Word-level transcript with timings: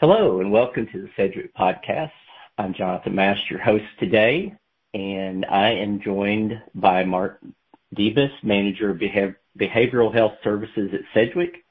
Hello, 0.00 0.40
and 0.40 0.50
welcome 0.50 0.86
to 0.90 1.02
the 1.02 1.10
Sedgwick 1.14 1.54
Podcast. 1.54 2.12
I'm 2.56 2.72
Jonathan 2.72 3.14
Mast, 3.14 3.50
your 3.50 3.60
host 3.60 3.84
today, 3.98 4.54
and 4.94 5.44
I 5.44 5.72
am 5.72 6.00
joined 6.00 6.54
by 6.74 7.04
Mark 7.04 7.38
Debus, 7.94 8.30
Manager 8.42 8.88
of 8.88 8.96
Behavioral 8.96 10.14
Health 10.14 10.32
Services 10.42 10.88
at 10.94 11.00
Sedgwick, 11.12 11.66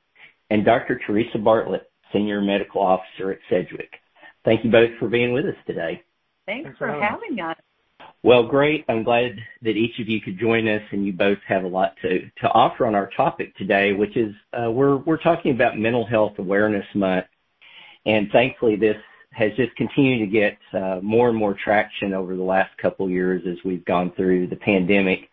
and 0.51 0.63
Dr. 0.63 1.01
Teresa 1.07 1.39
Bartlett, 1.39 1.89
Senior 2.13 2.39
Medical 2.39 2.81
Officer 2.81 3.31
at 3.31 3.39
Sedgwick. 3.49 3.93
Thank 4.45 4.63
you 4.63 4.69
both 4.69 4.91
for 4.99 5.07
being 5.09 5.33
with 5.33 5.47
us 5.47 5.57
today. 5.65 6.03
Thanks 6.45 6.77
for 6.77 6.87
having 6.87 7.39
us. 7.39 7.57
Well, 8.21 8.45
great. 8.45 8.85
I'm 8.89 9.01
glad 9.01 9.39
that 9.63 9.75
each 9.75 9.99
of 9.99 10.07
you 10.07 10.21
could 10.21 10.37
join 10.37 10.67
us, 10.67 10.83
and 10.91 11.03
you 11.03 11.13
both 11.13 11.39
have 11.47 11.63
a 11.63 11.67
lot 11.67 11.95
to, 12.03 12.29
to 12.41 12.47
offer 12.49 12.85
on 12.85 12.93
our 12.93 13.09
topic 13.17 13.55
today, 13.55 13.93
which 13.93 14.15
is 14.15 14.35
uh, 14.53 14.69
we're 14.69 14.97
we're 14.97 15.17
talking 15.17 15.55
about 15.55 15.79
Mental 15.79 16.05
Health 16.05 16.33
Awareness 16.37 16.85
Month 16.93 17.25
and 17.25 17.38
thankfully, 18.31 18.75
this 18.75 18.97
has 19.31 19.51
just 19.55 19.75
continued 19.75 20.25
to 20.25 20.31
get 20.31 20.57
uh, 20.73 20.99
more 21.01 21.29
and 21.29 21.37
more 21.37 21.55
traction 21.63 22.13
over 22.13 22.35
the 22.35 22.43
last 22.43 22.75
couple 22.77 23.05
of 23.05 23.11
years 23.11 23.43
as 23.47 23.57
we've 23.63 23.85
gone 23.85 24.11
through 24.15 24.47
the 24.47 24.55
pandemic. 24.55 25.29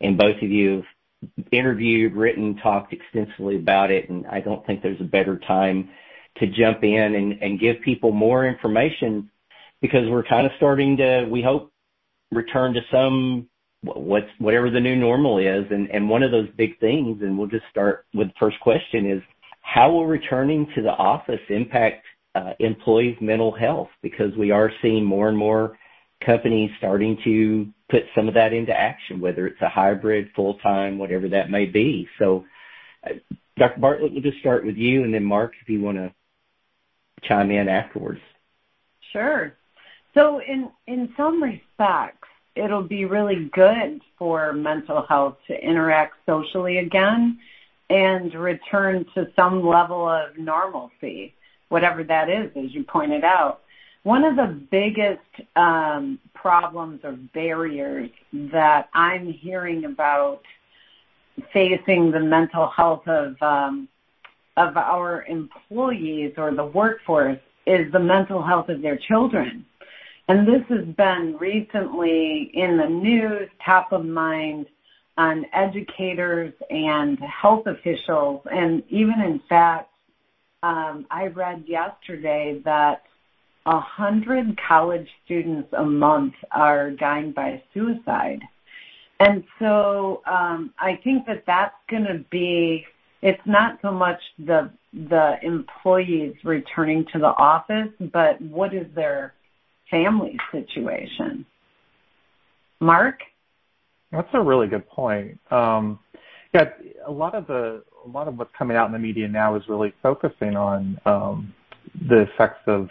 And 0.00 0.16
both 0.16 0.36
of 0.36 0.50
you 0.50 0.76
have 0.76 1.46
interviewed, 1.52 2.14
written, 2.14 2.56
talked 2.56 2.92
extensively 2.92 3.56
about 3.56 3.90
it, 3.90 4.08
and 4.08 4.26
I 4.26 4.40
don't 4.40 4.64
think 4.66 4.82
there's 4.82 5.00
a 5.00 5.04
better 5.04 5.38
time 5.38 5.90
to 6.36 6.46
jump 6.46 6.84
in 6.84 7.38
and, 7.42 7.60
give 7.60 7.80
people 7.82 8.12
more 8.12 8.46
information 8.46 9.30
because 9.82 10.08
we're 10.08 10.22
kind 10.22 10.46
of 10.46 10.52
starting 10.56 10.96
to, 10.98 11.26
we 11.28 11.42
hope, 11.42 11.72
return 12.30 12.72
to 12.74 12.80
some 12.90 13.48
whatever 13.82 14.70
the 14.70 14.80
new 14.80 14.94
normal 14.94 15.38
is. 15.38 15.64
One 15.70 16.22
of 16.22 16.30
those 16.30 16.48
big 16.56 16.78
things, 16.80 17.22
and 17.22 17.36
we'll 17.36 17.48
just 17.48 17.64
start 17.70 18.06
with 18.14 18.28
the 18.28 18.34
first 18.38 18.60
question 18.60 19.10
is 19.10 19.22
how 19.72 19.92
will 19.92 20.06
returning 20.06 20.66
to 20.74 20.82
the 20.82 20.90
office 20.90 21.40
impact 21.48 22.04
uh, 22.34 22.54
employees' 22.58 23.16
mental 23.20 23.52
health? 23.52 23.88
Because 24.02 24.36
we 24.36 24.50
are 24.50 24.72
seeing 24.82 25.04
more 25.04 25.28
and 25.28 25.38
more 25.38 25.78
companies 26.26 26.70
starting 26.78 27.16
to 27.22 27.68
put 27.88 28.02
some 28.16 28.26
of 28.26 28.34
that 28.34 28.52
into 28.52 28.72
action, 28.72 29.20
whether 29.20 29.46
it's 29.46 29.60
a 29.62 29.68
hybrid, 29.68 30.28
full-time, 30.34 30.98
whatever 30.98 31.28
that 31.28 31.50
may 31.50 31.66
be. 31.66 32.08
So, 32.18 32.44
uh, 33.04 33.14
Dr. 33.58 33.78
Bartlett, 33.80 34.12
we'll 34.12 34.22
just 34.22 34.40
start 34.40 34.66
with 34.66 34.76
you, 34.76 35.04
and 35.04 35.14
then 35.14 35.24
Mark, 35.24 35.52
if 35.62 35.68
you 35.68 35.80
want 35.80 35.98
to 35.98 36.12
chime 37.22 37.52
in 37.52 37.68
afterwards. 37.68 38.20
Sure. 39.12 39.54
So 40.14 40.40
in, 40.40 40.68
in 40.88 41.12
some 41.16 41.40
respects, 41.40 42.26
it'll 42.56 42.82
be 42.82 43.04
really 43.04 43.48
good 43.52 44.00
for 44.18 44.52
mental 44.52 45.06
health 45.08 45.36
to 45.46 45.54
interact 45.54 46.14
socially 46.26 46.78
again 46.78 47.38
and 47.90 48.32
return 48.34 49.04
to 49.14 49.28
some 49.36 49.66
level 49.66 50.08
of 50.08 50.38
normalcy 50.38 51.34
whatever 51.70 52.04
that 52.04 52.28
is, 52.28 52.50
as 52.56 52.74
you 52.74 52.84
pointed 52.84 53.24
out. 53.24 53.60
One 54.02 54.24
of 54.24 54.36
the 54.36 54.60
biggest 54.70 55.20
um, 55.56 56.18
problems 56.34 57.00
or 57.04 57.12
barriers 57.34 58.10
that 58.32 58.88
I'm 58.94 59.32
hearing 59.32 59.84
about 59.84 60.42
facing 61.52 62.10
the 62.10 62.20
mental 62.20 62.68
health 62.68 63.06
of 63.08 63.40
um, 63.40 63.88
of 64.56 64.76
our 64.76 65.24
employees 65.26 66.34
or 66.36 66.54
the 66.54 66.64
workforce 66.64 67.38
is 67.66 67.90
the 67.92 68.00
mental 68.00 68.42
health 68.42 68.68
of 68.68 68.82
their 68.82 68.98
children. 69.08 69.64
And 70.28 70.46
this 70.46 70.62
has 70.68 70.84
been 70.96 71.36
recently 71.40 72.50
in 72.54 72.76
the 72.76 72.88
news, 72.88 73.48
top 73.64 73.92
of 73.92 74.04
mind 74.04 74.66
on 75.20 75.44
educators 75.52 76.54
and 76.70 77.18
health 77.42 77.66
officials, 77.66 78.40
and 78.50 78.82
even 78.88 79.20
in 79.30 79.40
fact 79.48 79.90
um, 80.62 81.06
I 81.10 81.26
read 81.26 81.64
yesterday 81.66 82.60
that 82.64 83.02
a 83.66 83.80
hundred 83.80 84.58
college 84.66 85.08
students 85.24 85.68
a 85.76 85.84
month 85.84 86.34
are 86.50 86.90
dying 86.90 87.32
by 87.32 87.62
suicide. 87.74 88.40
And 89.20 89.44
so 89.58 90.22
um, 90.26 90.72
I 90.78 90.98
think 91.04 91.26
that 91.26 91.44
that's 91.46 91.74
going 91.90 92.04
to 92.04 92.24
be. 92.30 92.84
It's 93.22 93.46
not 93.46 93.78
so 93.82 93.90
much 93.92 94.20
the 94.38 94.70
the 94.92 95.34
employees 95.42 96.34
returning 96.42 97.04
to 97.12 97.18
the 97.18 97.32
office, 97.52 97.92
but 98.12 98.40
what 98.40 98.74
is 98.74 98.86
their 98.94 99.34
family 99.90 100.36
situation? 100.50 101.44
Mark, 102.80 103.18
that's 104.12 104.28
a 104.34 104.40
really 104.40 104.66
good 104.66 104.88
point. 104.88 105.38
Um, 105.50 105.98
yeah, 106.52 106.64
a 107.06 107.12
lot 107.12 107.34
of 107.34 107.46
the 107.46 107.82
a 108.04 108.08
lot 108.08 108.28
of 108.28 108.38
what's 108.38 108.50
coming 108.58 108.76
out 108.76 108.86
in 108.86 108.92
the 108.92 108.98
media 108.98 109.28
now 109.28 109.56
is 109.56 109.62
really 109.68 109.92
focusing 110.02 110.56
on 110.56 110.98
um, 111.06 111.54
the 112.08 112.22
effects 112.22 112.62
of 112.66 112.88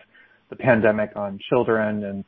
the 0.50 0.56
pandemic 0.56 1.12
on 1.16 1.40
children 1.50 2.04
and 2.06 2.24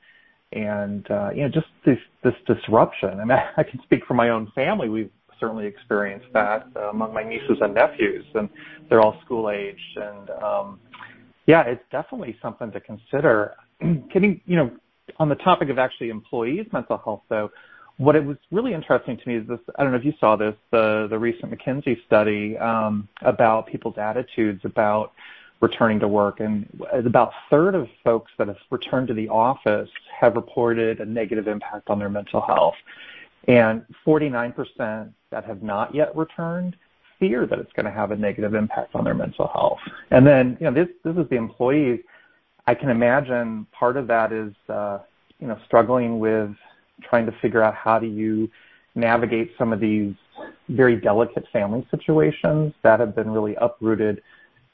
and 0.53 1.09
uh, 1.09 1.29
you 1.33 1.43
know 1.43 1.49
just 1.49 1.67
this 1.85 2.33
disruption. 2.45 3.19
I 3.19 3.25
mean, 3.25 3.37
I 3.57 3.63
can 3.63 3.79
speak 3.83 4.01
for 4.07 4.13
my 4.13 4.29
own 4.29 4.51
family. 4.53 4.89
We've 4.89 5.11
certainly 5.39 5.65
experienced 5.65 6.27
that 6.33 6.67
uh, 6.75 6.89
among 6.89 7.13
my 7.13 7.23
nieces 7.23 7.57
and 7.61 7.73
nephews, 7.73 8.25
and 8.35 8.49
they're 8.89 9.01
all 9.01 9.19
school 9.25 9.49
aged. 9.49 9.97
And 9.97 10.29
um, 10.43 10.79
yeah, 11.47 11.63
it's 11.63 11.83
definitely 11.91 12.37
something 12.41 12.71
to 12.71 12.79
consider. 12.79 13.55
Getting 14.13 14.41
you 14.45 14.57
know 14.57 14.71
on 15.17 15.29
the 15.29 15.35
topic 15.35 15.69
of 15.69 15.79
actually 15.79 16.09
employees' 16.09 16.67
mental 16.71 16.97
health, 17.03 17.23
though 17.29 17.49
what 18.01 18.15
it 18.15 18.25
was 18.25 18.37
really 18.49 18.73
interesting 18.73 19.15
to 19.15 19.29
me 19.29 19.35
is 19.35 19.47
this 19.47 19.59
I 19.77 19.83
don't 19.83 19.91
know 19.91 19.97
if 19.99 20.05
you 20.05 20.13
saw 20.19 20.35
this, 20.35 20.55
the 20.71 21.07
the 21.07 21.19
recent 21.19 21.51
McKinsey 21.51 22.03
study 22.05 22.57
um, 22.57 23.07
about 23.21 23.67
people's 23.67 23.97
attitudes 23.99 24.61
about 24.65 25.13
returning 25.61 25.99
to 25.99 26.07
work 26.07 26.39
and 26.39 26.67
about 26.91 27.29
a 27.29 27.49
third 27.51 27.75
of 27.75 27.87
folks 28.03 28.31
that 28.39 28.47
have 28.47 28.57
returned 28.71 29.07
to 29.07 29.13
the 29.13 29.29
office 29.29 29.89
have 30.19 30.35
reported 30.35 30.99
a 30.99 31.05
negative 31.05 31.47
impact 31.47 31.91
on 31.91 31.99
their 31.99 32.09
mental 32.09 32.41
health. 32.41 32.73
And 33.47 33.85
49% 34.03 35.13
that 35.29 35.45
have 35.45 35.61
not 35.61 35.93
yet 35.93 36.15
returned 36.15 36.75
fear 37.19 37.45
that 37.45 37.59
it's 37.59 37.71
going 37.73 37.85
to 37.85 37.91
have 37.91 38.09
a 38.09 38.15
negative 38.15 38.55
impact 38.55 38.95
on 38.95 39.03
their 39.03 39.13
mental 39.13 39.47
health. 39.47 39.77
And 40.09 40.25
then, 40.25 40.57
you 40.59 40.65
know, 40.65 40.73
this 40.73 40.89
this 41.03 41.15
is 41.23 41.29
the 41.29 41.35
employees. 41.35 41.99
I 42.65 42.73
can 42.73 42.89
imagine 42.89 43.67
part 43.71 43.95
of 43.95 44.07
that 44.07 44.31
is 44.31 44.53
uh, 44.69 44.99
you 45.39 45.47
know, 45.47 45.59
struggling 45.65 46.19
with 46.19 46.49
trying 47.01 47.25
to 47.25 47.31
figure 47.41 47.61
out 47.63 47.75
how 47.75 47.99
do 47.99 48.07
you 48.07 48.49
navigate 48.95 49.51
some 49.57 49.71
of 49.71 49.79
these 49.79 50.13
very 50.69 50.95
delicate 50.95 51.45
family 51.51 51.87
situations 51.91 52.73
that 52.83 52.99
have 52.99 53.15
been 53.15 53.29
really 53.29 53.55
uprooted 53.55 54.21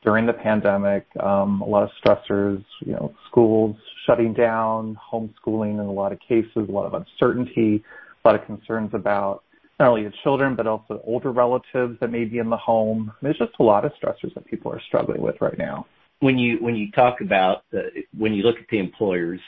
during 0.03 0.25
the 0.25 0.33
pandemic. 0.33 1.05
Um, 1.19 1.61
a 1.61 1.65
lot 1.65 1.83
of 1.83 1.89
stressors, 2.03 2.63
you 2.79 2.93
know, 2.93 3.13
schools 3.29 3.75
shutting 4.05 4.33
down, 4.33 4.97
homeschooling 5.11 5.73
in 5.73 5.79
a 5.79 5.91
lot 5.91 6.11
of 6.11 6.19
cases, 6.19 6.49
a 6.55 6.71
lot 6.71 6.85
of 6.85 6.93
uncertainty, 6.93 7.83
a 8.23 8.27
lot 8.27 8.39
of 8.39 8.45
concerns 8.45 8.91
about 8.93 9.43
not 9.79 9.89
only 9.89 10.03
the 10.03 10.13
children 10.23 10.55
but 10.55 10.65
also 10.65 11.01
older 11.05 11.31
relatives 11.31 11.99
that 11.99 12.11
may 12.11 12.25
be 12.25 12.39
in 12.39 12.49
the 12.49 12.57
home. 12.57 13.11
There's 13.21 13.37
just 13.37 13.53
a 13.59 13.63
lot 13.63 13.85
of 13.85 13.91
stressors 14.01 14.33
that 14.33 14.45
people 14.45 14.71
are 14.71 14.81
struggling 14.87 15.21
with 15.21 15.35
right 15.41 15.57
now. 15.57 15.85
When 16.19 16.37
you 16.37 16.57
when 16.61 16.75
you 16.75 16.89
talk 16.91 17.21
about 17.21 17.63
the 17.71 18.03
when 18.17 18.33
you 18.33 18.43
look 18.43 18.57
at 18.57 18.67
the 18.71 18.79
employers 18.79 19.39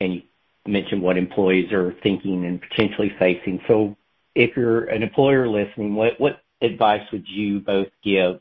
and 0.00 0.14
you 0.14 0.22
mention 0.66 1.00
what 1.00 1.16
employees 1.16 1.72
are 1.72 1.94
thinking 2.02 2.44
and 2.46 2.60
potentially 2.60 3.12
facing. 3.18 3.60
So 3.68 3.96
if 4.34 4.56
you're 4.56 4.84
an 4.84 5.02
employer 5.02 5.48
listening, 5.48 5.94
what, 5.94 6.18
what 6.18 6.42
advice 6.62 7.02
would 7.12 7.24
you 7.28 7.60
both 7.60 7.88
give 8.02 8.40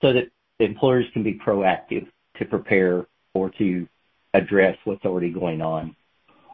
so 0.00 0.12
that 0.12 0.30
employers 0.58 1.06
can 1.12 1.22
be 1.22 1.34
proactive 1.34 2.06
to 2.38 2.44
prepare 2.44 3.06
or 3.34 3.50
to 3.50 3.86
address 4.34 4.76
what's 4.84 5.04
already 5.04 5.30
going 5.30 5.60
on? 5.60 5.94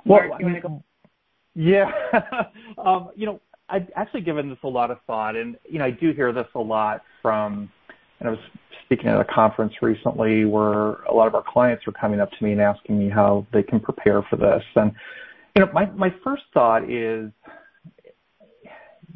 Well, 0.05 0.33
I 0.33 0.43
mean, 0.43 0.83
yeah, 1.55 1.91
um, 2.79 3.11
you 3.15 3.27
know, 3.27 3.41
I've 3.69 3.89
actually 3.95 4.23
given 4.23 4.49
this 4.49 4.59
a 4.63 4.69
lot 4.69 4.91
of 4.91 4.99
thought, 5.07 5.37
and 5.37 5.57
you 5.69 5.79
know, 5.79 5.85
I 5.85 5.91
do 5.91 6.13
hear 6.13 6.33
this 6.33 6.47
a 6.55 6.61
lot 6.61 7.03
from. 7.21 7.71
And 8.21 8.29
I 8.29 8.33
was 8.33 8.41
speaking 8.85 9.09
at 9.09 9.21
a 9.21 9.25
conference 9.25 9.75
recently 9.83 10.45
where 10.45 10.95
a 11.05 11.13
lot 11.13 11.27
of 11.27 11.35
our 11.35 11.45
clients 11.47 11.87
were 11.87 11.93
coming 11.93 12.21
up 12.21 12.31
to 12.33 12.45
me 12.45 12.53
and 12.53 12.61
asking 12.61 12.99
me 12.99 13.09
how 13.09 13.47
they 13.53 13.63
can 13.63 13.81
prepare 13.81 14.23
for 14.23 14.37
this. 14.37 14.63
And 14.77 14.93
you 15.57 15.65
know, 15.65 15.73
my 15.73 15.87
my 15.87 16.15
first 16.25 16.45
thought 16.55 16.91
is 16.91 17.31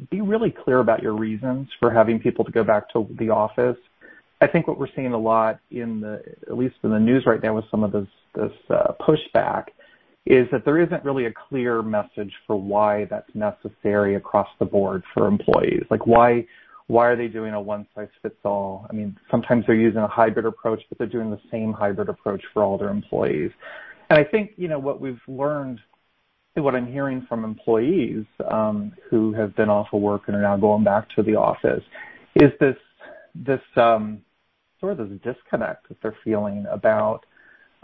be 0.09 0.21
really 0.21 0.51
clear 0.51 0.79
about 0.79 1.01
your 1.01 1.15
reasons 1.15 1.69
for 1.79 1.91
having 1.91 2.19
people 2.19 2.43
to 2.45 2.51
go 2.51 2.63
back 2.63 2.91
to 2.93 3.07
the 3.19 3.29
office. 3.29 3.77
I 4.41 4.47
think 4.47 4.67
what 4.67 4.77
we're 4.77 4.93
seeing 4.95 5.13
a 5.13 5.17
lot 5.17 5.59
in 5.71 6.01
the, 6.01 6.21
at 6.47 6.57
least 6.57 6.75
in 6.83 6.89
the 6.89 6.99
news 6.99 7.23
right 7.25 7.41
now 7.41 7.55
with 7.55 7.65
some 7.71 7.83
of 7.83 7.91
this, 7.91 8.07
this 8.35 8.51
uh, 8.69 8.91
pushback 8.99 9.67
is 10.25 10.47
that 10.51 10.65
there 10.65 10.81
isn't 10.81 11.03
really 11.03 11.25
a 11.25 11.33
clear 11.49 11.81
message 11.81 12.33
for 12.47 12.59
why 12.59 13.05
that's 13.05 13.29
necessary 13.33 14.15
across 14.15 14.47
the 14.59 14.65
board 14.65 15.03
for 15.13 15.27
employees. 15.27 15.83
Like 15.89 16.05
why, 16.07 16.45
why 16.93 17.07
are 17.07 17.15
they 17.15 17.27
doing 17.27 17.53
a 17.53 17.61
one 17.61 17.87
size 17.95 18.13
fits 18.21 18.41
all? 18.45 18.85
I 18.89 18.93
mean, 18.93 19.17
sometimes 19.31 19.65
they're 19.65 19.75
using 19.89 20.01
a 20.01 20.07
hybrid 20.07 20.45
approach, 20.45 20.81
but 20.87 20.97
they're 20.97 21.07
doing 21.07 21.31
the 21.31 21.41
same 21.51 21.73
hybrid 21.73 22.07
approach 22.07 22.43
for 22.53 22.63
all 22.63 22.77
their 22.77 22.89
employees. 22.89 23.51
And 24.09 24.19
I 24.19 24.23
think, 24.23 24.51
you 24.57 24.67
know, 24.67 24.77
what 24.77 25.01
we've 25.01 25.25
learned, 25.27 25.79
and 26.55 26.63
what 26.63 26.75
I'm 26.75 26.85
hearing 26.85 27.25
from 27.27 27.43
employees 27.43 28.25
um, 28.57 28.93
who 29.09 29.33
have 29.33 29.55
been 29.55 29.69
off 29.69 29.87
of 29.91 30.01
work 30.01 30.23
and 30.27 30.35
are 30.37 30.41
now 30.41 30.55
going 30.55 30.83
back 30.83 31.09
to 31.15 31.23
the 31.23 31.35
office 31.35 31.83
is 32.35 32.51
this, 32.59 32.77
this, 33.33 33.61
um, 33.75 34.21
sort 34.79 34.99
of 34.99 35.09
this 35.09 35.19
disconnect 35.23 35.87
that 35.89 35.97
they're 36.03 36.17
feeling 36.23 36.65
about 36.69 37.25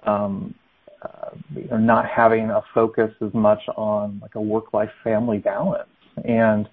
um, 0.03 0.53
uh, 1.01 1.31
not 1.77 2.05
having 2.05 2.51
a 2.51 2.61
focus 2.75 3.11
as 3.25 3.33
much 3.33 3.61
on 3.75 4.19
like 4.21 4.35
a 4.35 4.41
work-life 4.41 4.91
family 5.03 5.39
balance. 5.39 5.89
And 6.25 6.69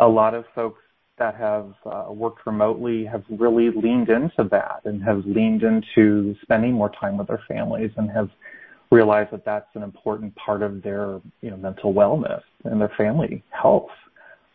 a 0.00 0.08
lot 0.08 0.34
of 0.34 0.44
folks 0.54 0.81
that 1.22 1.36
have 1.36 1.72
uh, 1.86 2.12
worked 2.12 2.44
remotely 2.46 3.04
have 3.04 3.22
really 3.30 3.70
leaned 3.70 4.08
into 4.08 4.42
that 4.50 4.80
and 4.84 5.00
have 5.04 5.24
leaned 5.24 5.62
into 5.62 6.34
spending 6.42 6.72
more 6.72 6.90
time 7.00 7.16
with 7.16 7.28
their 7.28 7.42
families 7.46 7.92
and 7.96 8.10
have 8.10 8.28
realized 8.90 9.30
that 9.30 9.44
that's 9.44 9.68
an 9.74 9.84
important 9.84 10.34
part 10.34 10.62
of 10.62 10.82
their 10.82 11.20
you 11.40 11.50
know 11.50 11.56
mental 11.56 11.94
wellness 11.94 12.42
and 12.64 12.80
their 12.80 12.92
family 12.98 13.44
health. 13.50 13.90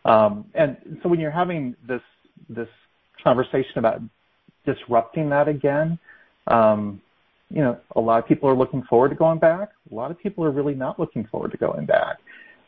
Um, 0.04 0.44
and 0.54 0.76
so 1.02 1.08
when 1.08 1.18
you're 1.20 1.30
having 1.30 1.74
this 1.86 2.02
this 2.50 2.68
conversation 3.24 3.78
about 3.78 4.02
disrupting 4.66 5.30
that 5.30 5.48
again, 5.48 5.98
um, 6.48 7.00
you 7.48 7.62
know, 7.62 7.78
a 7.96 8.00
lot 8.00 8.18
of 8.18 8.28
people 8.28 8.46
are 8.46 8.54
looking 8.54 8.82
forward 8.82 9.08
to 9.08 9.14
going 9.14 9.38
back. 9.38 9.70
A 9.90 9.94
lot 9.94 10.10
of 10.10 10.18
people 10.18 10.44
are 10.44 10.50
really 10.50 10.74
not 10.74 11.00
looking 11.00 11.26
forward 11.30 11.50
to 11.52 11.56
going 11.56 11.86
back. 11.86 12.18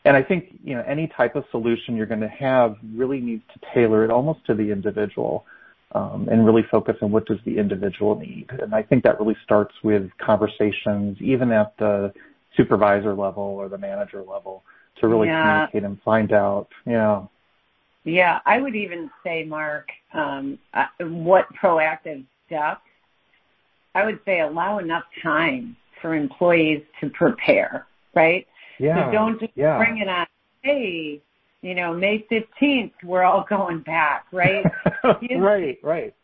And 0.03 0.17
I 0.17 0.23
think, 0.23 0.59
you 0.63 0.75
know, 0.75 0.83
any 0.87 1.07
type 1.07 1.35
of 1.35 1.43
solution 1.51 1.95
you're 1.95 2.07
going 2.07 2.21
to 2.21 2.27
have 2.27 2.75
really 2.95 3.19
needs 3.19 3.43
to 3.53 3.59
tailor 3.73 4.03
it 4.03 4.09
almost 4.09 4.45
to 4.47 4.55
the 4.55 4.71
individual 4.71 5.45
um, 5.93 6.27
and 6.31 6.45
really 6.45 6.63
focus 6.71 6.95
on 7.01 7.11
what 7.11 7.25
does 7.25 7.37
the 7.45 7.57
individual 7.57 8.17
need. 8.17 8.47
And 8.61 8.73
I 8.73 8.81
think 8.81 9.03
that 9.03 9.19
really 9.19 9.37
starts 9.43 9.73
with 9.83 10.09
conversations, 10.17 11.17
even 11.21 11.51
at 11.51 11.77
the 11.77 12.13
supervisor 12.57 13.13
level 13.13 13.43
or 13.43 13.69
the 13.69 13.77
manager 13.77 14.23
level, 14.23 14.63
to 14.99 15.07
really 15.07 15.27
communicate 15.27 15.83
and 15.83 16.01
find 16.01 16.31
out. 16.33 16.67
Yeah. 16.85 17.25
Yeah, 18.03 18.39
I 18.47 18.59
would 18.59 18.75
even 18.75 19.11
say, 19.23 19.43
Mark, 19.43 19.89
um, 20.13 20.57
uh, 20.73 20.85
what 20.99 21.45
proactive 21.53 22.25
steps 22.47 22.81
I 23.93 24.05
would 24.05 24.19
say 24.25 24.39
allow 24.39 24.79
enough 24.79 25.03
time 25.21 25.75
for 26.01 26.15
employees 26.15 26.83
to 27.01 27.09
prepare, 27.09 27.87
right? 28.15 28.47
Yeah. 28.81 29.05
So 29.05 29.11
don't 29.11 29.39
just 29.39 29.53
yeah. 29.55 29.77
bring 29.77 29.99
it 29.99 30.07
on, 30.07 30.25
hey, 30.63 31.21
you 31.61 31.75
know, 31.75 31.93
May 31.93 32.25
15th, 32.31 32.93
we're 33.03 33.23
all 33.23 33.45
going 33.47 33.81
back, 33.81 34.25
right? 34.31 34.65
right, 35.37 35.77
right. 35.83 36.15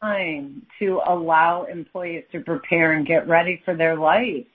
Time 0.00 0.64
to 0.78 1.00
allow 1.08 1.64
employees 1.64 2.24
to 2.30 2.40
prepare 2.40 2.92
and 2.92 3.06
get 3.06 3.26
ready 3.26 3.60
for 3.64 3.76
their 3.76 3.96
life. 3.96 4.46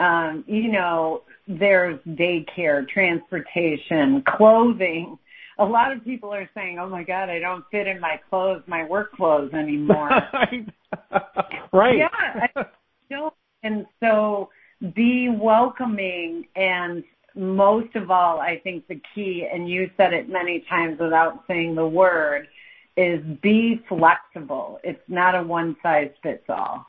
Um, 0.00 0.44
you 0.48 0.72
know, 0.72 1.22
there's 1.46 2.00
daycare, 2.08 2.88
transportation, 2.88 4.24
clothing. 4.36 5.16
A 5.58 5.64
lot 5.64 5.92
of 5.92 6.02
people 6.02 6.32
are 6.32 6.48
saying, 6.54 6.78
"Oh 6.78 6.88
my 6.88 7.02
God, 7.02 7.28
I 7.28 7.38
don't 7.38 7.64
fit 7.70 7.86
in 7.86 8.00
my 8.00 8.18
clothes, 8.30 8.62
my 8.66 8.84
work 8.84 9.12
clothes 9.12 9.52
anymore." 9.52 10.08
right. 11.72 11.98
Yeah. 11.98 12.08
I 12.54 12.64
don't. 13.10 13.34
And 13.62 13.84
so 14.00 14.48
be 14.94 15.28
welcoming 15.28 16.46
and 16.56 17.04
most 17.34 17.94
of 17.94 18.10
all, 18.10 18.40
I 18.40 18.58
think 18.58 18.86
the 18.88 19.00
key, 19.14 19.46
and 19.50 19.68
you 19.68 19.90
said 19.96 20.12
it 20.12 20.28
many 20.28 20.60
times 20.68 20.98
without 20.98 21.44
saying 21.46 21.74
the 21.74 21.86
word, 21.86 22.48
is 22.96 23.22
be 23.40 23.82
flexible. 23.88 24.80
It's 24.82 25.02
not 25.08 25.34
a 25.34 25.42
one 25.42 25.76
size 25.82 26.10
fits 26.22 26.44
all. 26.48 26.86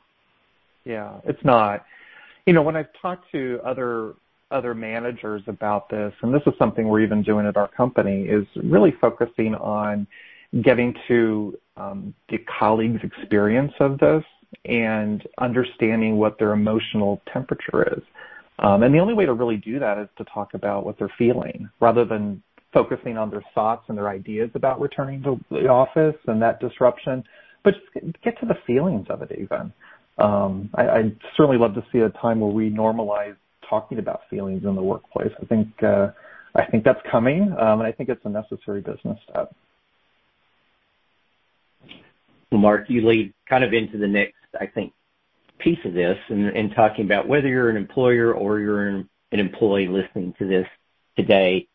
Yeah, 0.84 1.20
it's 1.24 1.42
not. 1.44 1.84
You 2.46 2.52
know, 2.52 2.62
when 2.62 2.76
I've 2.76 2.92
talked 3.00 3.30
to 3.32 3.60
other 3.64 4.14
other 4.50 4.74
managers 4.74 5.42
about 5.46 5.88
this, 5.88 6.12
and 6.20 6.34
this 6.34 6.42
is 6.46 6.52
something 6.58 6.88
we're 6.88 7.00
even 7.00 7.22
doing 7.22 7.46
at 7.46 7.56
our 7.56 7.68
company, 7.68 8.24
is 8.24 8.46
really 8.56 8.90
focusing 9.00 9.54
on 9.54 10.06
getting 10.60 10.94
to 11.08 11.58
um, 11.78 12.12
the 12.28 12.38
colleagues' 12.38 13.00
experience 13.02 13.72
of 13.80 13.98
this 13.98 14.24
and 14.64 15.26
understanding 15.38 16.16
what 16.16 16.38
their 16.38 16.52
emotional 16.52 17.20
temperature 17.32 17.96
is. 17.96 18.02
Um, 18.58 18.82
and 18.82 18.94
the 18.94 18.98
only 18.98 19.14
way 19.14 19.26
to 19.26 19.32
really 19.32 19.56
do 19.56 19.78
that 19.78 19.98
is 19.98 20.08
to 20.18 20.24
talk 20.24 20.54
about 20.54 20.84
what 20.84 20.98
they're 20.98 21.12
feeling 21.18 21.68
rather 21.80 22.04
than 22.04 22.42
focusing 22.72 23.18
on 23.18 23.30
their 23.30 23.44
thoughts 23.54 23.84
and 23.88 23.98
their 23.98 24.08
ideas 24.08 24.50
about 24.54 24.80
returning 24.80 25.22
to 25.22 25.38
the 25.50 25.68
office 25.68 26.16
and 26.26 26.40
that 26.40 26.60
disruption, 26.60 27.22
but 27.64 27.74
just 27.74 28.14
get 28.24 28.38
to 28.40 28.46
the 28.46 28.56
feelings 28.66 29.06
of 29.10 29.22
it 29.22 29.32
even. 29.32 29.72
Um, 30.18 30.70
I, 30.74 30.88
I'd 30.88 31.16
certainly 31.36 31.58
love 31.58 31.74
to 31.74 31.84
see 31.92 31.98
a 31.98 32.10
time 32.10 32.40
where 32.40 32.50
we 32.50 32.70
normalize 32.70 33.36
talking 33.68 33.98
about 33.98 34.20
feelings 34.30 34.64
in 34.64 34.74
the 34.74 34.82
workplace. 34.82 35.32
I 35.40 35.46
think 35.46 35.68
uh, 35.82 36.08
I 36.54 36.66
think 36.66 36.84
that's 36.84 37.00
coming, 37.10 37.54
um, 37.58 37.80
and 37.80 37.84
I 37.84 37.92
think 37.92 38.10
it's 38.10 38.20
a 38.24 38.28
necessary 38.28 38.82
business 38.82 39.18
step. 39.28 39.54
Mark, 42.58 42.88
you 42.88 43.06
lead 43.06 43.32
kind 43.48 43.64
of 43.64 43.72
into 43.72 43.98
the 43.98 44.08
next, 44.08 44.34
I 44.58 44.66
think, 44.66 44.92
piece 45.58 45.78
of 45.84 45.94
this 45.94 46.18
and, 46.28 46.48
and 46.48 46.74
talking 46.74 47.04
about 47.04 47.28
whether 47.28 47.48
you're 47.48 47.70
an 47.70 47.76
employer 47.76 48.32
or 48.32 48.60
you're 48.60 48.88
an, 48.88 49.08
employee 49.30 49.88
listening 49.88 50.34
to 50.38 50.46
this 50.46 50.66
today. 51.16 51.66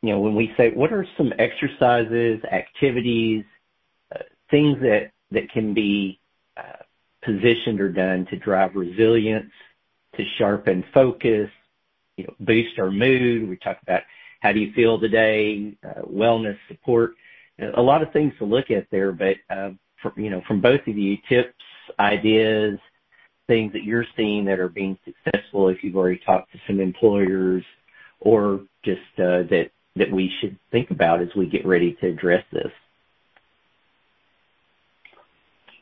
You 0.00 0.10
know, 0.10 0.20
when 0.20 0.34
we 0.34 0.54
say 0.56 0.70
what 0.70 0.92
are 0.92 1.06
some 1.18 1.32
exercises, 1.38 2.42
activities, 2.44 3.44
uh, 4.14 4.20
things 4.50 4.78
that 4.80 5.50
can 5.52 5.74
be 5.74 6.18
uh, 6.56 6.82
positioned 7.22 7.80
or 7.80 7.90
done 7.90 8.26
to 8.30 8.36
drive 8.36 8.74
resilience, 8.74 9.52
to 10.16 10.24
sharpen 10.38 10.84
focus, 10.94 11.50
you 12.16 12.24
know, 12.24 12.34
boost 12.40 12.78
our 12.78 12.90
mood. 12.90 13.48
We 13.48 13.56
talk 13.56 13.78
about 13.82 14.02
how 14.40 14.52
do 14.52 14.60
you 14.60 14.72
feel 14.72 14.98
today, 14.98 15.76
uh, 15.84 16.02
wellness 16.02 16.58
support, 16.68 17.12
a 17.76 17.82
lot 17.82 18.02
of 18.02 18.12
things 18.12 18.32
to 18.38 18.44
look 18.44 18.70
at 18.70 18.86
there. 18.90 19.12
But 19.12 19.36
from, 20.02 20.12
you 20.16 20.30
know, 20.30 20.42
from 20.46 20.60
both 20.60 20.80
of 20.86 20.98
you, 20.98 21.16
tips, 21.28 21.54
ideas, 21.98 22.78
things 23.46 23.72
that 23.72 23.84
you're 23.84 24.06
seeing 24.16 24.44
that 24.46 24.58
are 24.58 24.68
being 24.68 24.98
successful. 25.04 25.68
If 25.68 25.82
you've 25.82 25.96
already 25.96 26.20
talked 26.24 26.52
to 26.52 26.58
some 26.66 26.80
employers, 26.80 27.64
or 28.20 28.60
just 28.84 29.00
uh, 29.18 29.42
that 29.50 29.70
that 29.96 30.10
we 30.10 30.32
should 30.40 30.56
think 30.70 30.90
about 30.90 31.20
as 31.20 31.28
we 31.36 31.46
get 31.46 31.66
ready 31.66 31.94
to 32.00 32.08
address 32.08 32.44
this. 32.50 32.70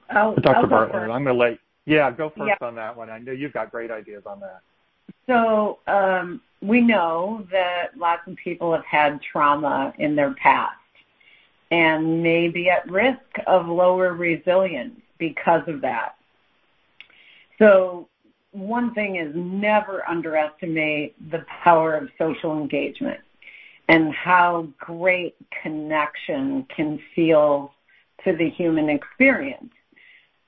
I'll, 0.09 0.35
Dr. 0.35 0.57
I'll 0.57 0.67
Bartlett, 0.67 1.03
I'm 1.03 1.23
going 1.23 1.27
to 1.27 1.35
let 1.35 1.59
yeah 1.87 2.11
go 2.11 2.33
first 2.37 2.61
on 2.61 2.75
that 2.75 2.97
one. 2.97 3.11
I 3.11 3.19
know 3.19 3.33
you've 3.33 3.53
got 3.53 3.71
great 3.71 3.91
ideas 3.91 4.23
on 4.27 4.41
that. 4.41 4.63
So 5.27 5.79
um, 5.87 6.41
we 6.61 6.81
know 6.81 7.47
that 7.53 7.97
lots 7.97 8.23
of 8.27 8.37
people 8.37 8.73
have 8.73 8.85
had 8.85 9.21
trauma 9.23 9.95
in 9.99 10.17
their 10.17 10.35
past 10.35 10.80
and 11.71 12.23
may 12.23 12.49
be 12.49 12.69
at 12.69 12.91
risk 12.91 13.21
of 13.47 13.69
lower 13.69 14.15
resilience 14.15 15.01
because 15.19 15.63
of 15.67 15.81
that. 15.83 16.17
So 17.59 18.09
one 18.53 18.95
thing 18.95 19.17
is 19.17 19.33
never 19.35 20.09
underestimate 20.09 21.15
the 21.31 21.45
power 21.63 21.95
of 21.95 22.09
social 22.19 22.59
engagement 22.59 23.21
and 23.89 24.13
how 24.15 24.69
great 24.79 25.37
connection 25.63 26.67
can 26.75 26.99
feel 27.15 27.73
to 28.25 28.37
the 28.37 28.51
human 28.51 28.89
experience. 28.89 29.73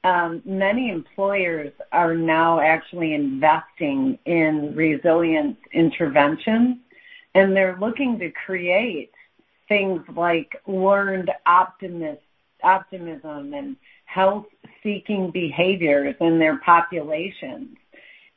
Um, 0.04 0.42
many 0.44 0.90
employers 0.90 1.72
are 1.92 2.14
now 2.14 2.60
actually 2.60 3.14
investing 3.14 4.18
in 4.24 4.74
resilience 4.74 5.56
interventions 5.72 6.78
and 7.34 7.56
they're 7.56 7.78
looking 7.80 8.18
to 8.18 8.30
create 8.30 9.12
things 9.68 10.02
like 10.14 10.60
learned 10.66 11.30
optimism 11.46 12.20
and 12.62 13.76
health 14.04 14.46
seeking 14.82 15.30
behaviors 15.30 16.14
in 16.20 16.38
their 16.38 16.58
populations. 16.58 17.76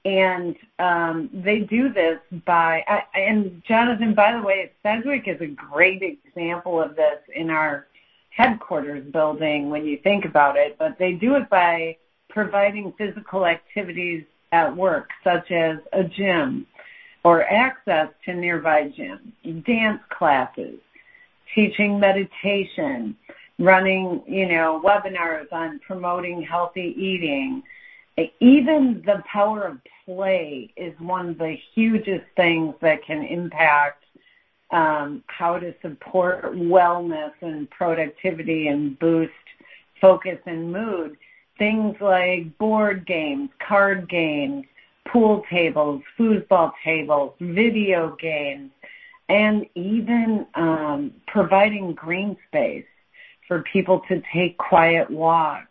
And 0.06 0.56
um, 0.78 1.30
they 1.34 1.60
do 1.62 1.92
this 1.92 2.20
by, 2.46 2.84
and 3.16 3.64
Jonathan, 3.68 4.14
by 4.14 4.34
the 4.34 4.42
way, 4.42 4.72
Sedgwick 4.84 5.28
is 5.28 5.42
a 5.42 5.48
great 5.48 6.04
example 6.04 6.80
of 6.80 6.96
this 6.96 7.20
in 7.36 7.50
our 7.50 7.88
headquarters 8.30 9.04
building 9.12 9.70
when 9.70 9.86
you 9.86 9.98
think 10.04 10.26
about 10.26 10.58
it, 10.58 10.78
but 10.78 10.98
they 11.00 11.14
do 11.14 11.36
it 11.36 11.50
by 11.50 11.98
providing 12.30 12.94
physical 12.98 13.46
activities 13.46 14.24
at 14.52 14.76
work, 14.76 15.10
such 15.24 15.50
as 15.52 15.78
a 15.94 16.04
gym 16.04 16.68
or 17.24 17.44
access 17.44 18.10
to 18.24 18.34
nearby 18.36 18.84
gyms, 18.96 19.66
dance 19.66 20.02
classes, 20.10 20.80
teaching 21.56 22.00
meditation, 22.00 23.16
running, 23.58 24.22
you 24.28 24.48
know, 24.48 24.82
webinars 24.84 25.52
on 25.52 25.80
promoting 25.80 26.42
healthy 26.44 26.94
eating. 26.98 27.64
Even 28.40 29.02
the 29.06 29.24
power 29.32 29.64
of 29.64 29.80
play 30.06 30.72
is 30.76 30.94
one 31.00 31.30
of 31.30 31.38
the 31.38 31.58
hugest 31.74 32.26
things 32.36 32.76
that 32.82 33.04
can 33.04 33.24
impact 33.24 34.04
um, 34.72 35.24
how 35.28 35.58
to 35.58 35.74
support 35.82 36.44
wellness 36.54 37.32
and 37.42 37.70
productivity 37.70 38.68
and 38.68 38.98
boost 39.00 39.32
focus 40.02 40.40
and 40.46 40.72
mood. 40.72 41.18
Things 41.58 41.96
like 42.02 42.58
board 42.58 43.06
games, 43.06 43.50
card 43.66 44.10
games, 44.10 44.66
pool 45.08 45.44
tables, 45.50 46.02
foosball 46.20 46.74
tables, 46.84 47.34
video 47.40 48.16
games, 48.20 48.72
and 49.30 49.66
even 49.76 50.46
um, 50.56 51.14
providing 51.28 51.94
green 51.94 52.38
space 52.48 52.86
for 53.48 53.64
people 53.72 54.02
to 54.08 54.22
take 54.34 54.58
quiet 54.58 55.10
walks 55.10 55.68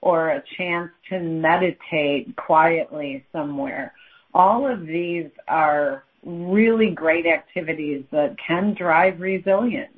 or 0.00 0.30
a 0.30 0.42
chance 0.56 0.90
to 1.08 1.18
meditate 1.18 2.34
quietly 2.36 3.24
somewhere. 3.32 3.92
All 4.34 4.66
of 4.66 4.86
these 4.86 5.30
are 5.48 6.04
really 6.24 6.90
great 6.90 7.26
activities 7.26 8.04
that 8.12 8.36
can 8.38 8.74
drive 8.74 9.20
resilience. 9.20 9.92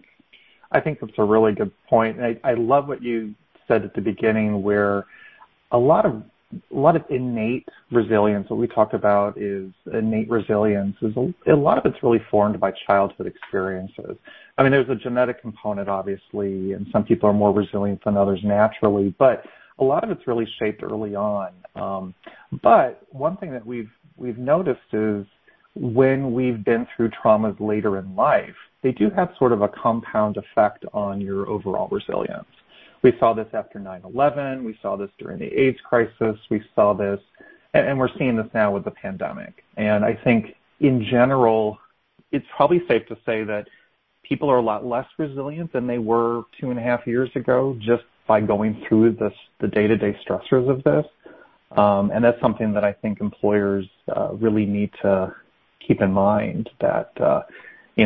I 0.71 0.81
think 0.81 1.01
that's 1.01 1.13
a 1.19 1.25
really 1.25 1.53
good 1.53 1.73
point. 1.87 2.21
I, 2.21 2.39
I 2.45 2.55
love 2.55 2.89
what 2.89 3.03
you 3.03 3.35
said 3.67 3.85
at 3.85 3.95
the 3.95 4.01
beginning 4.01 4.63
where 4.63 5.07
a 5.73 5.79
lot 5.79 6.07
of 6.07 6.23
a 6.53 6.75
lot 6.75 6.97
of 6.97 7.03
innate 7.11 7.69
resilience, 7.91 8.49
what 8.49 8.59
we 8.59 8.67
talked 8.67 8.95
about 8.95 9.37
is 9.37 9.71
innate 9.93 10.31
resilience, 10.31 10.97
is 11.03 11.15
a, 11.17 11.53
a 11.53 11.57
lot 11.57 11.79
of 11.79 11.85
it's 11.85 12.03
really 12.03 12.23
formed 12.31 12.59
by 12.59 12.73
childhood 12.87 13.27
experiences. 13.27 14.17
I 14.57 14.63
mean, 14.63 14.73
there's 14.73 14.89
a 14.89 14.95
genetic 14.95 15.43
component, 15.43 15.89
obviously, 15.89 16.73
and 16.73 16.87
some 16.91 17.05
people 17.05 17.29
are 17.29 17.35
more 17.35 17.53
resilient 17.53 18.03
than 18.05 18.17
others 18.17 18.41
naturally, 18.43 19.15
but 19.19 19.45
a 19.79 19.85
lot 19.85 20.05
of 20.05 20.11
it's 20.11 20.27
really 20.27 20.49
shaped 20.59 20.83
early 20.83 21.15
on. 21.15 21.53
Um, 21.77 22.15
but 22.63 23.03
one 23.11 23.37
thing 23.37 23.53
that 23.53 23.65
we've 23.65 23.91
we've 24.17 24.39
noticed 24.39 24.81
is 24.93 25.25
when 25.77 26.33
we've 26.33 26.65
been 26.65 26.87
through 26.97 27.11
traumas 27.11 27.59
later 27.61 27.99
in 27.99 28.17
life, 28.17 28.57
they 28.83 28.91
do 28.93 29.11
have 29.15 29.29
sort 29.39 29.53
of 29.53 29.63
a 29.63 29.69
compound 29.69 30.37
effect 30.37 30.85
on 30.93 31.21
your 31.21 31.49
overall 31.49 31.89
resilience. 31.89 32.47
We 33.03 33.13
saw 33.19 33.33
this 33.33 33.49
after 33.53 33.79
9/11. 33.79 34.65
We 34.65 34.79
saw 34.83 34.97
this 34.97 35.11
during 35.19 35.39
the 35.39 35.53
AIDS 35.53 35.81
crisis. 35.81 36.37
We 36.51 36.63
saw 36.75 36.95
this, 36.95 37.21
and, 37.75 37.99
we're 37.99 38.09
seeing 38.19 38.37
this 38.37 38.49
now 38.55 38.73
with 38.73 38.85
the 38.85 38.91
pandemic. 38.91 39.65
And 39.77 40.05
I 40.05 40.15
think, 40.15 40.57
in 40.81 41.05
general, 41.05 41.79
it's 42.33 42.47
probably 42.57 42.83
safe 42.89 43.07
to 43.09 43.17
say 43.25 43.45
that 43.45 43.69
people 44.23 44.51
are 44.51 44.59
a 44.59 44.63
lot 44.63 44.85
less 44.85 45.07
resilient 45.19 45.73
than 45.73 45.87
they 45.87 45.99
were 45.99 46.43
two 46.61 46.71
and 46.71 46.79
a 46.79 46.83
half 46.83 47.07
years 47.07 47.31
ago, 47.35 47.77
just 47.81 48.05
by 48.27 48.41
going 48.41 48.85
through 48.87 49.13
the 49.13 49.69
day-to-day 49.69 50.19
stressors 50.27 50.69
of 50.69 50.85
this. 50.85 51.07
Um, 51.73 52.11
and 52.11 52.25
that's 52.25 52.41
something 52.41 52.73
that 52.75 52.85
I 52.85 52.93
think 52.93 53.21
employers 53.21 53.87
uh, 54.15 54.33
really 54.35 54.67
need 54.67 54.91
to 55.03 55.35
keep 55.87 56.01
in 56.01 56.13
mind 56.13 56.69
that 56.81 57.19
uh, 57.21 57.43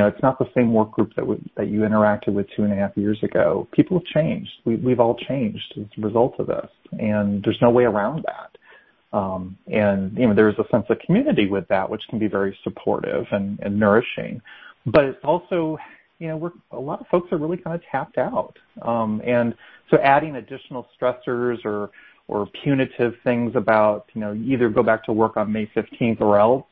it's 0.07 0.23
not 0.23 0.39
the 0.39 0.49
same 0.55 0.73
work 0.73 0.93
group 0.93 1.13
that 1.17 1.69
you 1.69 1.81
interacted 1.81 2.33
with 2.33 2.47
two 2.57 2.65
and 2.65 2.73
a 2.73 2.77
half 2.77 2.97
years 2.97 3.19
ago. 3.23 3.69
People 3.73 3.99
have 3.99 4.07
changed. 4.07 4.51
We, 4.65 4.77
we've 4.77 5.01
all 5.01 5.17
changed 5.17 5.75
as 5.77 5.85
a 5.99 6.01
result 6.01 6.37
of 6.39 6.47
this, 6.47 6.69
and 6.93 7.43
there's 7.45 7.61
no 7.61 7.71
way 7.71 7.85
around 7.85 8.25
that. 8.27 9.17
Um, 9.17 9.59
and 9.67 10.17
you 10.17 10.27
know 10.27 10.35
there's 10.35 10.59
a 10.59 10.67
sense 10.71 10.87
of 10.89 10.99
community 11.01 11.47
with 11.47 11.69
that, 11.69 11.89
which 11.91 12.03
can 12.09 12.19
be 12.19 12.29
very 12.29 12.57
supportive 12.65 13.27
and, 13.31 13.59
nourishing. 13.79 14.41
But 14.87 15.05
it's 15.05 15.25
also 15.25 15.77
you 16.19 16.29
know, 16.29 16.53
a 16.71 16.79
lot 16.79 17.01
of 17.01 17.09
folks 17.09 17.33
are 17.33 17.37
really 17.37 17.57
kind 17.57 17.75
of 17.75 17.83
tapped 17.91 18.17
out. 18.17 18.57
Um, 18.83 19.21
and 19.27 19.55
so 19.91 19.99
adding 19.99 20.37
additional 20.37 20.87
stressors 20.99 21.59
or 21.65 21.91
or 22.29 22.47
punitive 22.63 23.15
things 23.25 23.53
about, 23.57 24.07
you 24.15 24.21
know, 24.21 24.33
either 24.33 24.69
go 24.71 24.83
back 24.83 25.05
to 25.05 25.13
work 25.13 25.37
on 25.37 25.53
May 25.53 25.67
15th 25.77 26.21
or 26.21 26.39
else 26.39 26.65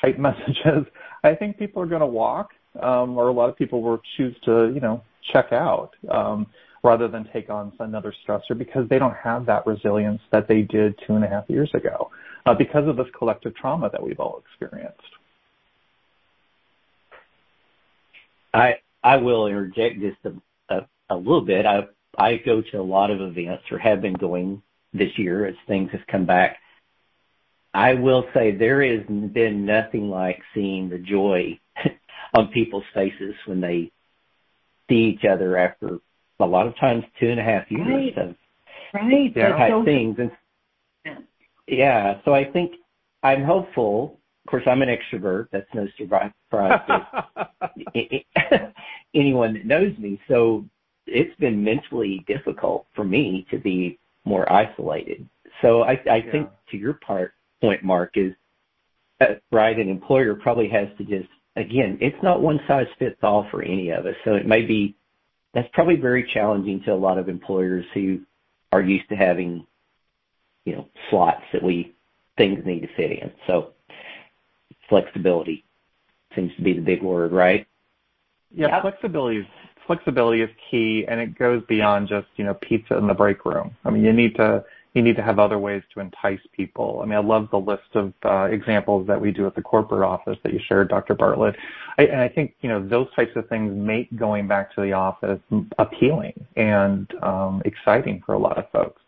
type 0.00 0.18
messages, 0.18 0.84
I 1.22 1.34
think 1.34 1.58
people 1.58 1.80
are 1.80 1.86
going 1.86 2.00
to 2.00 2.06
walk, 2.06 2.50
or 2.78 3.28
a 3.28 3.32
lot 3.32 3.48
of 3.48 3.56
people 3.56 3.82
will 3.82 4.00
choose 4.16 4.36
to, 4.44 4.70
you 4.74 4.80
know, 4.80 5.02
check 5.32 5.52
out 5.52 5.90
um, 6.10 6.46
rather 6.82 7.08
than 7.08 7.28
take 7.32 7.50
on 7.50 7.72
another 7.80 8.14
stressor 8.26 8.56
because 8.56 8.88
they 8.88 8.98
don't 8.98 9.16
have 9.16 9.46
that 9.46 9.66
resilience 9.66 10.20
that 10.32 10.48
they 10.48 10.62
did 10.62 10.98
two 11.06 11.14
and 11.14 11.24
a 11.24 11.28
half 11.28 11.44
years 11.48 11.70
ago 11.74 12.10
uh, 12.46 12.54
because 12.54 12.86
of 12.88 12.96
this 12.96 13.06
collective 13.16 13.54
trauma 13.54 13.90
that 13.90 14.02
we've 14.02 14.20
all 14.20 14.42
experienced. 14.46 15.00
I 18.54 18.76
I 19.02 19.16
will 19.16 19.46
interject 19.46 20.00
just 20.00 20.16
a, 20.70 21.16
little 21.16 21.40
bit. 21.40 21.64
I 21.64 21.86
I 22.18 22.36
go 22.36 22.60
to 22.60 22.76
a 22.78 22.82
lot 22.82 23.10
of 23.10 23.20
events 23.20 23.64
or 23.70 23.78
have 23.78 24.02
been 24.02 24.14
going 24.14 24.62
this 24.92 25.16
year 25.16 25.46
as 25.46 25.54
things 25.66 25.90
have 25.92 26.06
come 26.10 26.26
back. 26.26 26.58
I 27.72 27.94
will 27.94 28.24
say 28.34 28.50
there 28.50 28.82
has 28.82 29.06
been 29.06 29.64
nothing 29.64 30.10
like 30.10 30.42
seeing 30.54 30.88
the 30.88 30.98
joy 30.98 31.58
on 32.38 32.48
people's 32.48 32.84
faces 32.94 33.34
when 33.46 33.60
they 33.60 33.90
see 34.88 35.14
each 35.14 35.24
other 35.24 35.56
after 35.56 35.98
a 36.40 36.46
lot 36.46 36.66
of 36.66 36.76
times 36.76 37.04
two 37.18 37.28
and 37.28 37.40
a 37.40 37.42
half 37.42 37.70
years 37.70 38.12
right. 38.16 38.18
of 38.18 38.36
right. 38.94 39.32
Yeah. 39.34 39.56
type 39.56 39.70
so 39.70 39.84
things. 39.84 40.16
And 40.18 40.30
yeah, 41.66 42.20
so 42.24 42.34
I 42.34 42.44
think 42.44 42.74
I'm 43.22 43.44
hopeful 43.44 44.18
of 44.48 44.50
course, 44.50 44.62
I'm 44.66 44.80
an 44.80 44.88
extrovert. 44.88 45.48
That's 45.52 45.68
no 45.74 45.86
surprise 45.98 46.32
to 46.50 48.72
anyone 49.14 49.52
that 49.52 49.66
knows 49.66 49.92
me. 49.98 50.18
So 50.26 50.64
it's 51.06 51.38
been 51.38 51.62
mentally 51.62 52.24
difficult 52.26 52.86
for 52.96 53.04
me 53.04 53.46
to 53.50 53.58
be 53.58 53.98
more 54.24 54.50
isolated. 54.50 55.28
So 55.60 55.82
I, 55.82 56.00
I 56.10 56.16
yeah. 56.16 56.32
think 56.32 56.48
to 56.70 56.78
your 56.78 56.94
part 56.94 57.34
point, 57.60 57.84
Mark, 57.84 58.12
is 58.14 58.32
uh, 59.20 59.34
right. 59.52 59.78
An 59.78 59.90
employer 59.90 60.34
probably 60.34 60.70
has 60.70 60.88
to 60.96 61.04
just 61.04 61.28
again, 61.58 61.98
it's 62.00 62.22
not 62.22 62.40
one 62.40 62.60
size 62.66 62.86
fits 62.98 63.18
all 63.22 63.46
for 63.50 63.62
any 63.62 63.90
of 63.90 64.06
us. 64.06 64.14
So 64.24 64.34
it 64.34 64.46
may 64.46 64.62
be 64.62 64.96
that's 65.54 65.68
probably 65.72 65.96
very 65.96 66.28
challenging 66.32 66.82
to 66.84 66.92
a 66.92 66.94
lot 66.94 67.18
of 67.18 67.28
employers 67.28 67.84
who 67.94 68.20
are 68.72 68.82
used 68.82 69.08
to 69.08 69.16
having, 69.16 69.66
you 70.64 70.76
know, 70.76 70.88
slots 71.10 71.42
that 71.52 71.62
we 71.62 71.94
things 72.36 72.64
need 72.64 72.80
to 72.80 72.88
fit 72.96 73.10
in. 73.10 73.32
So 73.46 73.72
flexibility 74.88 75.64
seems 76.36 76.54
to 76.56 76.62
be 76.62 76.74
the 76.74 76.80
big 76.80 77.02
word, 77.02 77.32
right? 77.32 77.66
Yeah, 78.54 78.68
yep. 78.68 78.82
flexibility 78.82 79.38
is 79.38 79.46
flexibility 79.86 80.42
is 80.42 80.50
key, 80.70 81.04
and 81.08 81.18
it 81.20 81.38
goes 81.38 81.62
beyond 81.68 82.08
just 82.08 82.28
you 82.36 82.44
know 82.44 82.54
pizza 82.54 82.96
in 82.96 83.06
the 83.06 83.14
break 83.14 83.44
room. 83.44 83.74
I 83.84 83.90
mean, 83.90 84.04
you 84.04 84.12
need 84.12 84.36
to 84.36 84.64
you 84.94 85.02
need 85.02 85.16
to 85.16 85.22
have 85.22 85.38
other 85.38 85.58
ways 85.58 85.82
to 85.94 86.00
entice 86.00 86.40
people. 86.52 87.00
I 87.02 87.06
mean, 87.06 87.16
I 87.16 87.20
love 87.20 87.48
the 87.50 87.58
list 87.58 87.94
of 87.94 88.12
uh, 88.24 88.44
examples 88.44 89.06
that 89.06 89.20
we 89.20 89.30
do 89.30 89.46
at 89.46 89.54
the 89.54 89.62
corporate 89.62 90.02
office 90.02 90.38
that 90.42 90.52
you 90.52 90.60
shared, 90.66 90.88
Dr. 90.88 91.14
Bartlett. 91.14 91.56
I, 91.98 92.04
and 92.04 92.20
I 92.20 92.28
think 92.28 92.54
you 92.62 92.68
know 92.68 92.86
those 92.86 93.08
types 93.14 93.32
of 93.36 93.48
things 93.48 93.72
make 93.74 94.14
going 94.16 94.48
back 94.48 94.74
to 94.74 94.80
the 94.80 94.92
office 94.92 95.40
appealing 95.78 96.34
and 96.56 97.12
um, 97.22 97.62
exciting 97.64 98.22
for 98.24 98.34
a 98.34 98.38
lot 98.38 98.58
of 98.58 98.70
folks. 98.70 99.02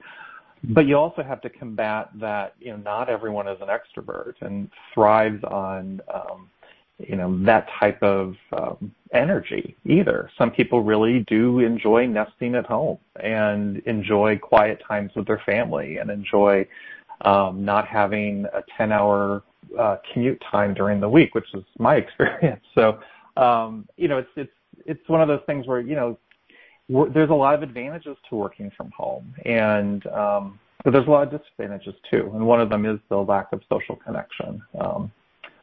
But 0.63 0.87
you 0.87 0.97
also 0.97 1.23
have 1.23 1.41
to 1.43 1.49
combat 1.49 2.11
that, 2.17 2.55
you 2.61 2.71
know, 2.71 2.77
not 2.77 3.09
everyone 3.09 3.49
is 3.49 3.59
an 3.63 3.69
extrovert 3.69 4.35
and 4.43 4.71
thrives 4.93 5.43
on, 5.45 6.03
um, 6.13 6.51
you 7.09 7.17
know, 7.17 7.45
that 7.45 7.69
type 7.79 8.03
of 8.03 8.35
um, 8.53 8.93
energy 9.13 9.77
either. 9.85 10.31
Some 10.37 10.51
people 10.51 10.83
really 10.83 11.25
do 11.29 11.61
enjoy 11.61 12.07
nesting 12.07 12.55
at 12.55 12.67
home 12.67 12.99
and 13.23 13.79
enjoy 13.87 14.39
quiet 14.39 14.83
times 14.87 15.13
with 15.15 15.27
their 15.27 15.43
family 15.45 15.99
and 15.99 16.11
enjoy 16.11 16.67
um, 17.23 17.65
not 17.65 17.87
having 17.87 18.47
a 18.53 18.63
10 18.77 18.93
hour 18.93 19.43
uh, 19.79 19.97
commute 20.13 20.43
time 20.51 20.75
during 20.75 21.01
the 21.01 21.09
week, 21.09 21.35
which 21.35 21.53
is 21.55 21.65
my 21.79 21.97
experience. 22.05 22.65
So, 22.75 23.01
um, 23.37 23.89
you 23.97 24.09
know, 24.09 24.19
it's, 24.19 24.31
it's, 24.37 24.53
it's 24.87 25.09
one 25.09 25.21
of 25.21 25.29
those 25.29 25.43
things 25.47 25.67
where, 25.67 25.81
you 25.81 25.95
know, 25.95 26.19
there's 27.13 27.31
a 27.31 27.35
lot 27.35 27.55
of 27.55 27.63
advantages 27.63 28.17
to 28.29 28.37
working 28.37 28.71
from 28.77 28.91
home, 28.91 29.33
and 29.45 30.05
um, 30.09 30.59
but 30.83 30.93
there's 30.93 31.07
a 31.07 31.11
lot 31.11 31.23
of 31.23 31.41
disadvantages 31.41 31.95
too. 32.11 32.31
And 32.35 32.45
one 32.45 32.61
of 32.61 32.69
them 32.69 32.85
is 32.85 32.99
the 33.09 33.17
lack 33.17 33.53
of 33.53 33.63
social 33.69 33.97
connection. 33.97 34.61
Um, 34.81 35.13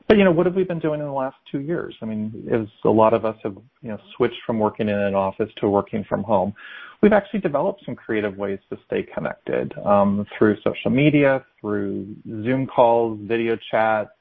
what 0.10 0.46
have 0.46 0.56
we 0.56 0.64
been 0.64 0.80
doing 0.80 1.00
in 1.00 1.06
the 1.06 1.12
last 1.12 1.36
two 1.52 1.60
years? 1.60 1.96
I 2.02 2.06
mean, 2.06 2.48
as 2.52 2.68
a 2.86 2.90
lot 2.90 3.14
of 3.14 3.26
us 3.26 3.36
have 3.44 3.58
you 3.82 3.90
know 3.90 3.98
switched 4.16 4.42
from 4.46 4.60
working 4.60 4.90
in 4.90 4.96
an 4.96 5.16
office 5.16 5.50
to 5.58 5.70
working 5.70 6.06
from 6.08 6.24
home, 6.24 6.54
we've 7.02 7.14
actually 7.14 7.42
developed 7.42 7.84
some 7.86 7.96
creative 7.96 8.38
ways 8.38 8.60
to 8.70 8.78
stay 8.88 9.04
connected 9.04 9.74
um, 9.86 10.26
through 10.38 10.58
social 10.64 10.92
media, 10.92 11.46
through 11.60 12.08
Zoom 12.26 12.68
calls, 12.68 13.20
video 13.24 13.58
chats, 13.70 14.12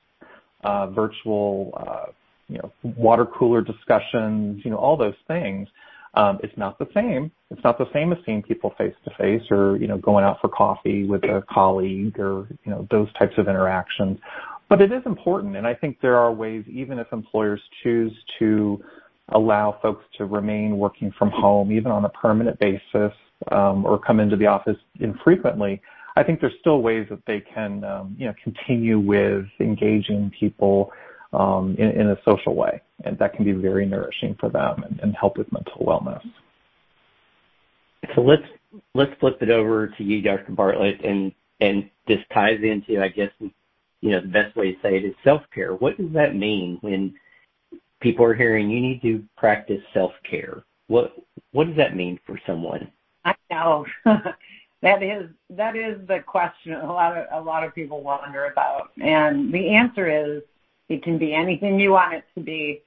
uh, 0.64 0.88
virtual, 0.88 1.72
uh, 1.76 2.10
you 2.48 2.58
know, 2.58 2.72
water 2.96 3.26
cooler 3.26 3.60
discussions, 3.60 4.62
you 4.64 4.70
know, 4.70 4.76
all 4.76 4.96
those 4.96 5.14
things. 5.28 5.68
Um, 6.14 6.38
it's 6.42 6.56
not 6.56 6.78
the 6.78 6.88
same. 6.94 7.30
It's 7.50 7.62
not 7.62 7.76
the 7.76 7.86
same 7.92 8.10
as 8.10 8.18
seeing 8.24 8.42
people 8.42 8.72
face 8.78 8.94
to 9.04 9.10
face 9.18 9.42
or, 9.50 9.76
you 9.76 9.86
know, 9.86 9.98
going 9.98 10.24
out 10.24 10.40
for 10.40 10.48
coffee 10.48 11.04
with 11.04 11.22
a 11.24 11.44
colleague 11.50 12.18
or, 12.18 12.48
you 12.64 12.70
know, 12.70 12.88
those 12.90 13.12
types 13.18 13.34
of 13.36 13.48
interactions. 13.48 14.18
But 14.68 14.80
it 14.82 14.92
is 14.92 15.02
important. 15.06 15.56
And 15.56 15.66
I 15.66 15.74
think 15.74 15.98
there 16.00 16.16
are 16.16 16.32
ways, 16.32 16.64
even 16.68 16.98
if 16.98 17.06
employers 17.12 17.60
choose 17.82 18.12
to 18.38 18.82
allow 19.30 19.78
folks 19.82 20.04
to 20.18 20.24
remain 20.24 20.78
working 20.78 21.12
from 21.18 21.30
home, 21.30 21.72
even 21.72 21.90
on 21.90 22.04
a 22.04 22.08
permanent 22.10 22.58
basis, 22.58 23.12
um, 23.50 23.84
or 23.84 23.98
come 23.98 24.20
into 24.20 24.36
the 24.36 24.46
office 24.46 24.76
infrequently, 25.00 25.80
I 26.16 26.22
think 26.22 26.40
there's 26.40 26.54
still 26.60 26.80
ways 26.80 27.06
that 27.10 27.20
they 27.26 27.40
can, 27.40 27.84
um, 27.84 28.16
you 28.18 28.26
know, 28.26 28.34
continue 28.42 28.98
with 28.98 29.44
engaging 29.60 30.32
people 30.38 30.90
um, 31.32 31.76
in, 31.78 32.08
a 32.08 32.16
social 32.24 32.54
way, 32.54 32.80
and 33.04 33.18
that 33.18 33.34
can 33.34 33.44
be 33.44 33.52
very 33.52 33.84
nourishing 33.84 34.36
for 34.40 34.48
them 34.48 34.82
and, 35.02 35.14
help 35.14 35.36
with 35.36 35.50
mental 35.52 35.84
wellness. 35.84 36.22
So 38.14 38.22
let's 38.22 38.46
let's 38.94 39.12
flip 39.20 39.38
it 39.42 39.50
over 39.50 39.88
to 39.88 40.04
you, 40.04 40.22
Dr. 40.22 40.52
Bartlett, 40.52 41.04
and 41.04 41.32
and 41.60 41.90
this 42.06 42.20
ties 42.32 42.60
into, 42.62 43.02
I 43.02 43.08
guess, 43.08 43.30
the 44.02 44.20
best 44.32 44.56
way 44.56 44.72
to 44.72 44.78
say 44.82 44.96
it 44.96 45.04
is 45.04 45.14
self 45.24 45.42
care. 45.54 45.74
What 45.74 45.96
does 45.96 46.12
that 46.12 46.36
mean 46.36 46.78
when 46.80 47.14
people 48.00 48.24
are 48.24 48.34
hearing 48.34 48.70
you 48.70 48.80
need 48.80 49.02
to 49.02 49.24
practice 49.36 49.82
self 49.92 50.12
care? 50.28 50.64
What 50.88 51.14
what 51.52 51.66
does 51.66 51.76
that 51.76 51.96
mean 51.96 52.18
for 52.26 52.38
someone? 52.46 52.90
I 53.24 53.34
know. 53.50 53.86
that 54.04 55.02
is 55.02 55.30
that 55.50 55.76
is 55.76 56.06
the 56.06 56.20
question 56.20 56.74
a 56.74 56.92
lot 56.92 57.16
of 57.16 57.26
a 57.32 57.44
lot 57.44 57.64
of 57.64 57.74
people 57.74 58.02
wonder 58.02 58.46
about, 58.46 58.90
and 59.02 59.52
the 59.52 59.70
answer 59.70 60.08
is 60.08 60.42
it 60.88 61.02
can 61.02 61.18
be 61.18 61.34
anything 61.34 61.80
you 61.80 61.92
want 61.92 62.14
it 62.14 62.24
to 62.34 62.40
be. 62.40 62.82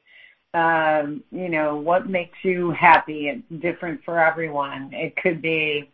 Um, 0.53 1.23
you 1.31 1.49
know, 1.49 1.75
what 1.75 2.09
makes 2.09 2.37
you 2.43 2.71
happy? 2.71 3.27
It's 3.27 3.61
different 3.61 4.03
for 4.03 4.19
everyone. 4.19 4.89
It 4.93 5.15
could 5.17 5.41
be 5.41 5.91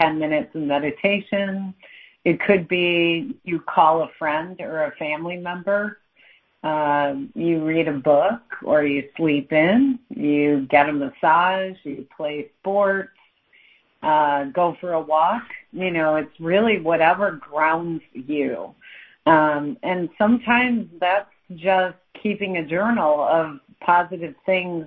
10 0.00 0.18
minutes 0.18 0.54
of 0.54 0.62
meditation. 0.62 1.72
It 1.78 1.95
could 2.34 2.66
be 2.68 3.36
you 3.44 3.60
call 3.60 4.02
a 4.02 4.10
friend 4.18 4.60
or 4.60 4.84
a 4.84 4.90
family 4.96 5.36
member. 5.36 5.98
Um, 6.64 7.30
you 7.34 7.64
read 7.64 7.86
a 7.86 7.92
book 7.92 8.42
or 8.64 8.84
you 8.84 9.08
sleep 9.16 9.52
in. 9.52 10.00
You 10.08 10.66
get 10.68 10.88
a 10.88 10.92
massage. 10.92 11.76
You 11.84 12.06
play 12.16 12.50
sports. 12.60 13.10
Uh, 14.02 14.44
go 14.46 14.76
for 14.80 14.92
a 14.94 15.00
walk. 15.00 15.44
You 15.72 15.90
know, 15.90 16.16
it's 16.16 16.40
really 16.40 16.80
whatever 16.80 17.32
grounds 17.32 18.02
you. 18.12 18.74
Um, 19.26 19.76
and 19.82 20.08
sometimes 20.18 20.88
that's 21.00 21.30
just 21.54 21.96
keeping 22.20 22.56
a 22.56 22.66
journal 22.66 23.20
of 23.20 23.60
positive 23.80 24.34
things 24.44 24.86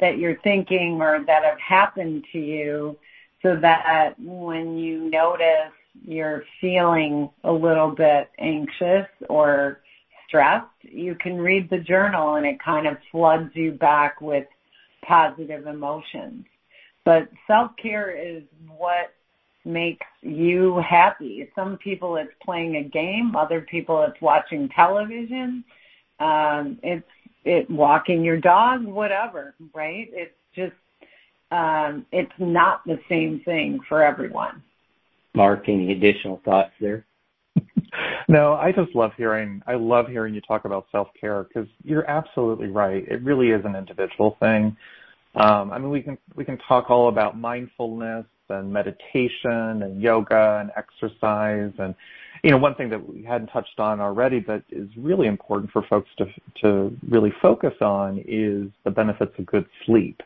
that 0.00 0.18
you're 0.18 0.40
thinking 0.42 1.00
or 1.00 1.24
that 1.26 1.44
have 1.44 1.60
happened 1.60 2.24
to 2.32 2.38
you 2.38 2.96
so 3.42 3.56
that 3.56 4.14
when 4.18 4.78
you 4.78 5.10
notice 5.10 5.72
you're 6.04 6.44
feeling 6.60 7.30
a 7.44 7.52
little 7.52 7.90
bit 7.90 8.30
anxious 8.38 9.06
or 9.28 9.80
stressed, 10.26 10.66
you 10.82 11.14
can 11.14 11.38
read 11.38 11.68
the 11.70 11.78
journal 11.78 12.36
and 12.36 12.46
it 12.46 12.62
kind 12.62 12.86
of 12.86 12.96
floods 13.10 13.50
you 13.54 13.72
back 13.72 14.20
with 14.20 14.46
positive 15.06 15.66
emotions. 15.66 16.44
But 17.04 17.28
self-care 17.46 18.10
is 18.16 18.42
what 18.76 19.12
makes 19.64 20.06
you 20.22 20.78
happy. 20.88 21.48
Some 21.54 21.76
people 21.78 22.16
it's 22.16 22.32
playing 22.44 22.76
a 22.76 22.84
game, 22.84 23.36
other 23.36 23.60
people 23.60 24.02
it's 24.02 24.20
watching 24.20 24.68
television, 24.68 25.64
um, 26.18 26.78
it's 26.82 27.06
it 27.44 27.68
walking 27.68 28.24
your 28.24 28.38
dog, 28.38 28.84
whatever, 28.84 29.54
right? 29.74 30.08
It's 30.12 30.34
just 30.54 30.74
um, 31.50 32.06
it's 32.12 32.32
not 32.38 32.84
the 32.86 32.98
same 33.08 33.40
thing 33.44 33.80
for 33.88 34.02
everyone. 34.02 34.62
Mark, 35.34 35.68
any 35.68 35.92
additional 35.92 36.40
thoughts 36.44 36.72
there? 36.80 37.06
no, 38.28 38.54
I 38.54 38.72
just 38.72 38.94
love 38.94 39.12
hearing. 39.16 39.62
I 39.66 39.74
love 39.74 40.08
hearing 40.08 40.34
you 40.34 40.40
talk 40.40 40.64
about 40.64 40.86
self 40.92 41.08
care 41.18 41.44
because 41.44 41.68
you're 41.84 42.08
absolutely 42.08 42.68
right. 42.68 43.06
It 43.08 43.22
really 43.22 43.50
is 43.50 43.64
an 43.64 43.76
individual 43.76 44.36
thing. 44.40 44.76
Um, 45.34 45.72
I 45.72 45.78
mean, 45.78 45.90
we 45.90 46.02
can 46.02 46.18
we 46.34 46.44
can 46.44 46.58
talk 46.68 46.90
all 46.90 47.08
about 47.08 47.38
mindfulness 47.38 48.26
and 48.48 48.72
meditation 48.72 49.82
and 49.82 50.00
yoga 50.00 50.60
and 50.60 50.70
exercise 50.76 51.72
and 51.78 51.94
you 52.42 52.50
know 52.50 52.58
one 52.58 52.74
thing 52.74 52.88
that 52.90 53.08
we 53.08 53.22
hadn't 53.22 53.48
touched 53.48 53.78
on 53.78 54.00
already 54.00 54.40
but 54.40 54.62
is 54.70 54.88
really 54.96 55.26
important 55.26 55.70
for 55.70 55.82
folks 55.88 56.10
to 56.18 56.26
to 56.60 56.96
really 57.08 57.32
focus 57.40 57.74
on 57.80 58.18
is 58.26 58.68
the 58.84 58.90
benefits 58.90 59.32
of 59.38 59.46
good 59.46 59.66
sleep 59.86 60.22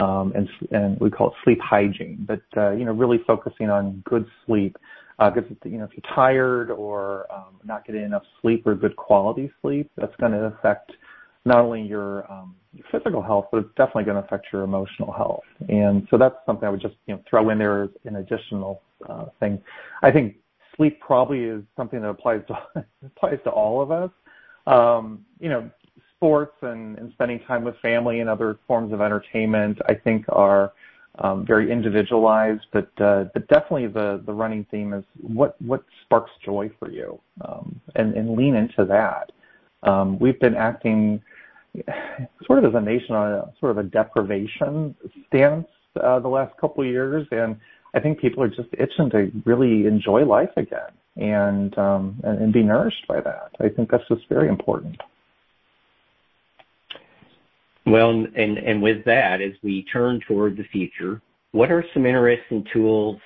and 0.00 0.48
and 0.72 0.98
we 1.00 1.10
call 1.10 1.28
it 1.28 1.34
sleep 1.44 1.58
hygiene 1.60 2.26
but 2.26 2.42
uh, 2.56 2.70
you 2.72 2.84
know 2.84 2.92
really 2.92 3.18
focusing 3.26 3.70
on 3.70 4.02
good 4.04 4.26
sleep 4.44 4.76
because 5.18 5.44
uh, 5.64 5.68
you 5.68 5.78
know 5.78 5.84
if 5.84 5.90
you're 5.92 6.14
tired 6.14 6.70
or 6.70 7.26
um, 7.32 7.60
not 7.64 7.86
getting 7.86 8.02
enough 8.02 8.24
sleep 8.42 8.66
or 8.66 8.74
good 8.74 8.96
quality 8.96 9.50
sleep 9.62 9.90
that's 9.96 10.14
going 10.16 10.32
to 10.32 10.44
affect 10.46 10.92
not 11.44 11.58
only 11.58 11.82
your 11.82 12.30
um, 12.30 12.54
your 12.72 12.86
physical 12.90 13.22
health, 13.22 13.46
but 13.52 13.58
it's 13.58 13.74
definitely 13.76 14.04
going 14.04 14.16
to 14.16 14.24
affect 14.24 14.46
your 14.52 14.62
emotional 14.62 15.12
health. 15.12 15.42
And 15.68 16.06
so 16.10 16.16
that's 16.18 16.36
something 16.46 16.66
I 16.66 16.70
would 16.70 16.80
just 16.80 16.94
you 17.06 17.14
know 17.14 17.22
throw 17.28 17.50
in 17.50 17.58
there 17.58 17.84
as 17.84 17.90
an 18.04 18.16
additional 18.16 18.82
uh, 19.08 19.26
thing. 19.40 19.60
I 20.02 20.10
think 20.10 20.36
sleep 20.76 21.00
probably 21.00 21.44
is 21.44 21.62
something 21.76 22.00
that 22.00 22.08
applies 22.08 22.40
to 22.48 22.84
applies 23.06 23.38
to 23.44 23.50
all 23.50 23.82
of 23.82 23.90
us. 23.90 24.10
Sports 26.24 26.56
and, 26.62 26.96
and 26.96 27.12
spending 27.12 27.38
time 27.40 27.64
with 27.64 27.74
family 27.82 28.20
and 28.20 28.30
other 28.30 28.58
forms 28.66 28.94
of 28.94 29.02
entertainment, 29.02 29.76
I 29.90 29.92
think 29.92 30.24
are 30.30 30.72
um, 31.18 31.44
very 31.46 31.70
individualized, 31.70 32.62
but 32.72 32.90
uh, 32.98 33.24
but 33.34 33.46
definitely 33.48 33.88
the 33.88 34.22
the 34.24 34.32
running 34.32 34.64
theme 34.70 34.94
is 34.94 35.04
what 35.20 35.60
what 35.60 35.84
sparks 36.02 36.30
joy 36.42 36.70
for 36.78 36.90
you, 36.90 37.20
um, 37.46 37.78
and 37.96 38.14
and 38.14 38.38
lean 38.38 38.54
into 38.54 38.86
that. 38.86 39.32
Um, 39.82 40.18
we've 40.18 40.40
been 40.40 40.54
acting 40.54 41.20
sort 42.46 42.64
of 42.64 42.64
as 42.64 42.74
a 42.74 42.80
nation 42.80 43.14
on 43.14 43.30
a 43.30 43.52
sort 43.60 43.72
of 43.72 43.76
a 43.76 43.82
deprivation 43.82 44.94
stance 45.26 45.68
uh, 46.02 46.20
the 46.20 46.28
last 46.28 46.56
couple 46.58 46.82
of 46.84 46.88
years, 46.88 47.26
and 47.32 47.54
I 47.92 48.00
think 48.00 48.18
people 48.18 48.42
are 48.42 48.48
just 48.48 48.70
itching 48.78 49.10
to 49.10 49.30
really 49.44 49.86
enjoy 49.86 50.24
life 50.24 50.56
again 50.56 50.90
and 51.16 51.76
um, 51.76 52.18
and, 52.24 52.38
and 52.38 52.50
be 52.50 52.62
nourished 52.62 53.06
by 53.06 53.20
that. 53.20 53.50
I 53.60 53.68
think 53.68 53.90
that's 53.90 54.08
just 54.08 54.26
very 54.30 54.48
important. 54.48 54.96
Well, 57.86 58.10
and 58.10 58.58
and 58.58 58.82
with 58.82 59.04
that, 59.04 59.40
as 59.40 59.52
we 59.62 59.84
turn 59.84 60.20
toward 60.26 60.56
the 60.56 60.64
future, 60.64 61.20
what 61.52 61.70
are 61.70 61.84
some 61.92 62.06
interesting 62.06 62.64
tools, 62.72 63.20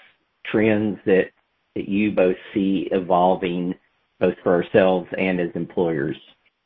trends 0.44 0.98
that 1.06 1.30
you 1.74 2.10
both 2.12 2.36
see 2.52 2.88
evolving, 2.90 3.74
both 4.18 4.34
for 4.42 4.52
ourselves 4.52 5.08
and 5.16 5.40
as 5.40 5.50
employers? 5.54 6.16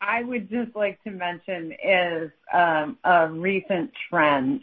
I 0.01 0.25
would 0.25 0.51
just 0.51 0.75
like 0.75 1.03
to 1.05 1.11
mention 1.11 1.73
is 1.85 2.31
um, 2.53 2.99
a 3.05 3.29
recent 3.29 3.93
trend. 4.11 4.63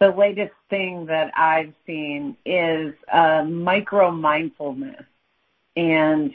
The 0.00 0.08
latest 0.08 0.54
thing 0.70 1.04
that 1.06 1.32
I've 1.36 1.74
seen 1.86 2.36
is 2.46 2.94
uh, 3.12 3.44
micro 3.44 4.10
mindfulness. 4.10 5.04
And, 5.76 6.32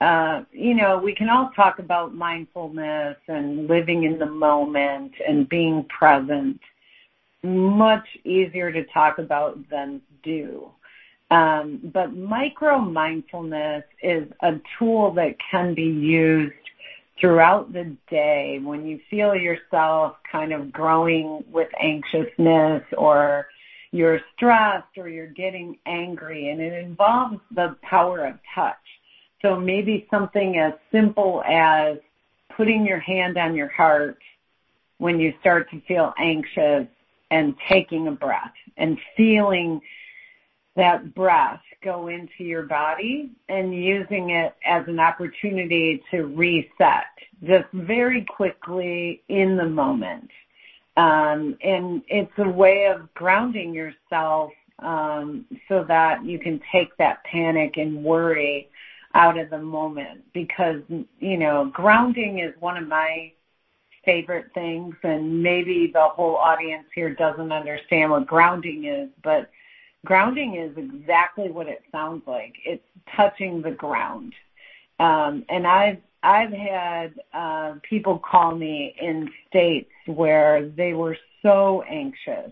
we 0.00 1.14
can 1.14 1.28
all 1.28 1.50
talk 1.56 1.78
about 1.78 2.14
mindfulness 2.14 3.16
and 3.26 3.66
living 3.66 4.04
in 4.04 4.18
the 4.18 4.26
moment 4.26 5.12
and 5.26 5.48
being 5.48 5.84
present. 5.84 6.60
Much 7.42 8.06
easier 8.24 8.72
to 8.72 8.84
talk 8.86 9.18
about 9.18 9.58
than 9.70 10.00
do. 10.22 10.70
Um, 11.30 11.80
but 11.92 12.14
micro 12.14 12.78
mindfulness 12.78 13.84
is 14.02 14.28
a 14.40 14.54
tool 14.78 15.12
that 15.14 15.36
can 15.50 15.74
be 15.74 15.82
used 15.82 16.54
throughout 17.20 17.72
the 17.72 17.96
day 18.08 18.60
when 18.62 18.86
you 18.86 19.00
feel 19.10 19.34
yourself 19.34 20.16
kind 20.30 20.52
of 20.52 20.72
growing 20.72 21.44
with 21.50 21.68
anxiousness 21.82 22.82
or 22.96 23.48
you're 23.90 24.20
stressed 24.36 24.96
or 24.96 25.08
you're 25.08 25.26
getting 25.26 25.76
angry 25.86 26.50
and 26.50 26.60
it 26.60 26.72
involves 26.72 27.38
the 27.54 27.76
power 27.82 28.24
of 28.26 28.38
touch. 28.54 28.76
So 29.42 29.58
maybe 29.58 30.06
something 30.10 30.58
as 30.58 30.72
simple 30.90 31.42
as 31.46 31.98
putting 32.56 32.84
your 32.84 32.98
hand 32.98 33.38
on 33.38 33.54
your 33.54 33.68
heart 33.68 34.18
when 34.98 35.20
you 35.20 35.32
start 35.40 35.70
to 35.70 35.80
feel 35.82 36.12
anxious 36.18 36.86
and 37.30 37.54
taking 37.68 38.08
a 38.08 38.12
breath 38.12 38.52
and 38.76 38.98
feeling 39.16 39.80
that 40.76 41.14
breath 41.14 41.60
go 41.84 42.08
into 42.08 42.44
your 42.44 42.62
body 42.62 43.30
and 43.48 43.74
using 43.74 44.30
it 44.30 44.54
as 44.64 44.84
an 44.88 44.98
opportunity 44.98 46.02
to 46.10 46.24
reset 46.24 47.06
just 47.44 47.66
very 47.72 48.24
quickly 48.24 49.22
in 49.28 49.56
the 49.56 49.66
moment. 49.66 50.30
Um, 50.96 51.56
and 51.62 52.02
it's 52.08 52.32
a 52.38 52.48
way 52.48 52.86
of 52.86 53.12
grounding 53.14 53.72
yourself 53.72 54.50
um, 54.80 55.44
so 55.68 55.84
that 55.86 56.24
you 56.24 56.40
can 56.40 56.60
take 56.72 56.96
that 56.96 57.22
panic 57.24 57.76
and 57.76 58.02
worry 58.02 58.68
out 59.14 59.38
of 59.38 59.50
the 59.50 59.58
moment 59.58 60.22
because, 60.32 60.82
you 61.18 61.36
know, 61.36 61.70
grounding 61.72 62.40
is 62.40 62.54
one 62.60 62.76
of 62.76 62.86
my 62.86 63.32
favorite 64.04 64.46
things 64.54 64.94
and 65.02 65.42
maybe 65.42 65.90
the 65.92 66.08
whole 66.12 66.36
audience 66.36 66.86
here 66.94 67.14
doesn't 67.14 67.52
understand 67.52 68.10
what 68.10 68.26
grounding 68.26 68.84
is, 68.84 69.08
but 69.22 69.50
grounding 70.04 70.56
is 70.56 70.76
exactly 70.76 71.50
what 71.50 71.68
it 71.68 71.82
sounds 71.90 72.22
like. 72.26 72.54
It's 72.64 72.82
touching 73.16 73.62
the 73.62 73.72
ground. 73.72 74.34
Um, 75.00 75.44
and 75.48 75.66
I've 75.66 75.98
I've 76.22 76.52
had 76.52 77.14
uh, 77.32 77.74
people 77.88 78.18
call 78.18 78.54
me 78.54 78.94
in 79.00 79.30
states 79.48 79.90
where 80.06 80.68
they 80.68 80.92
were 80.92 81.16
so 81.42 81.82
anxious, 81.88 82.50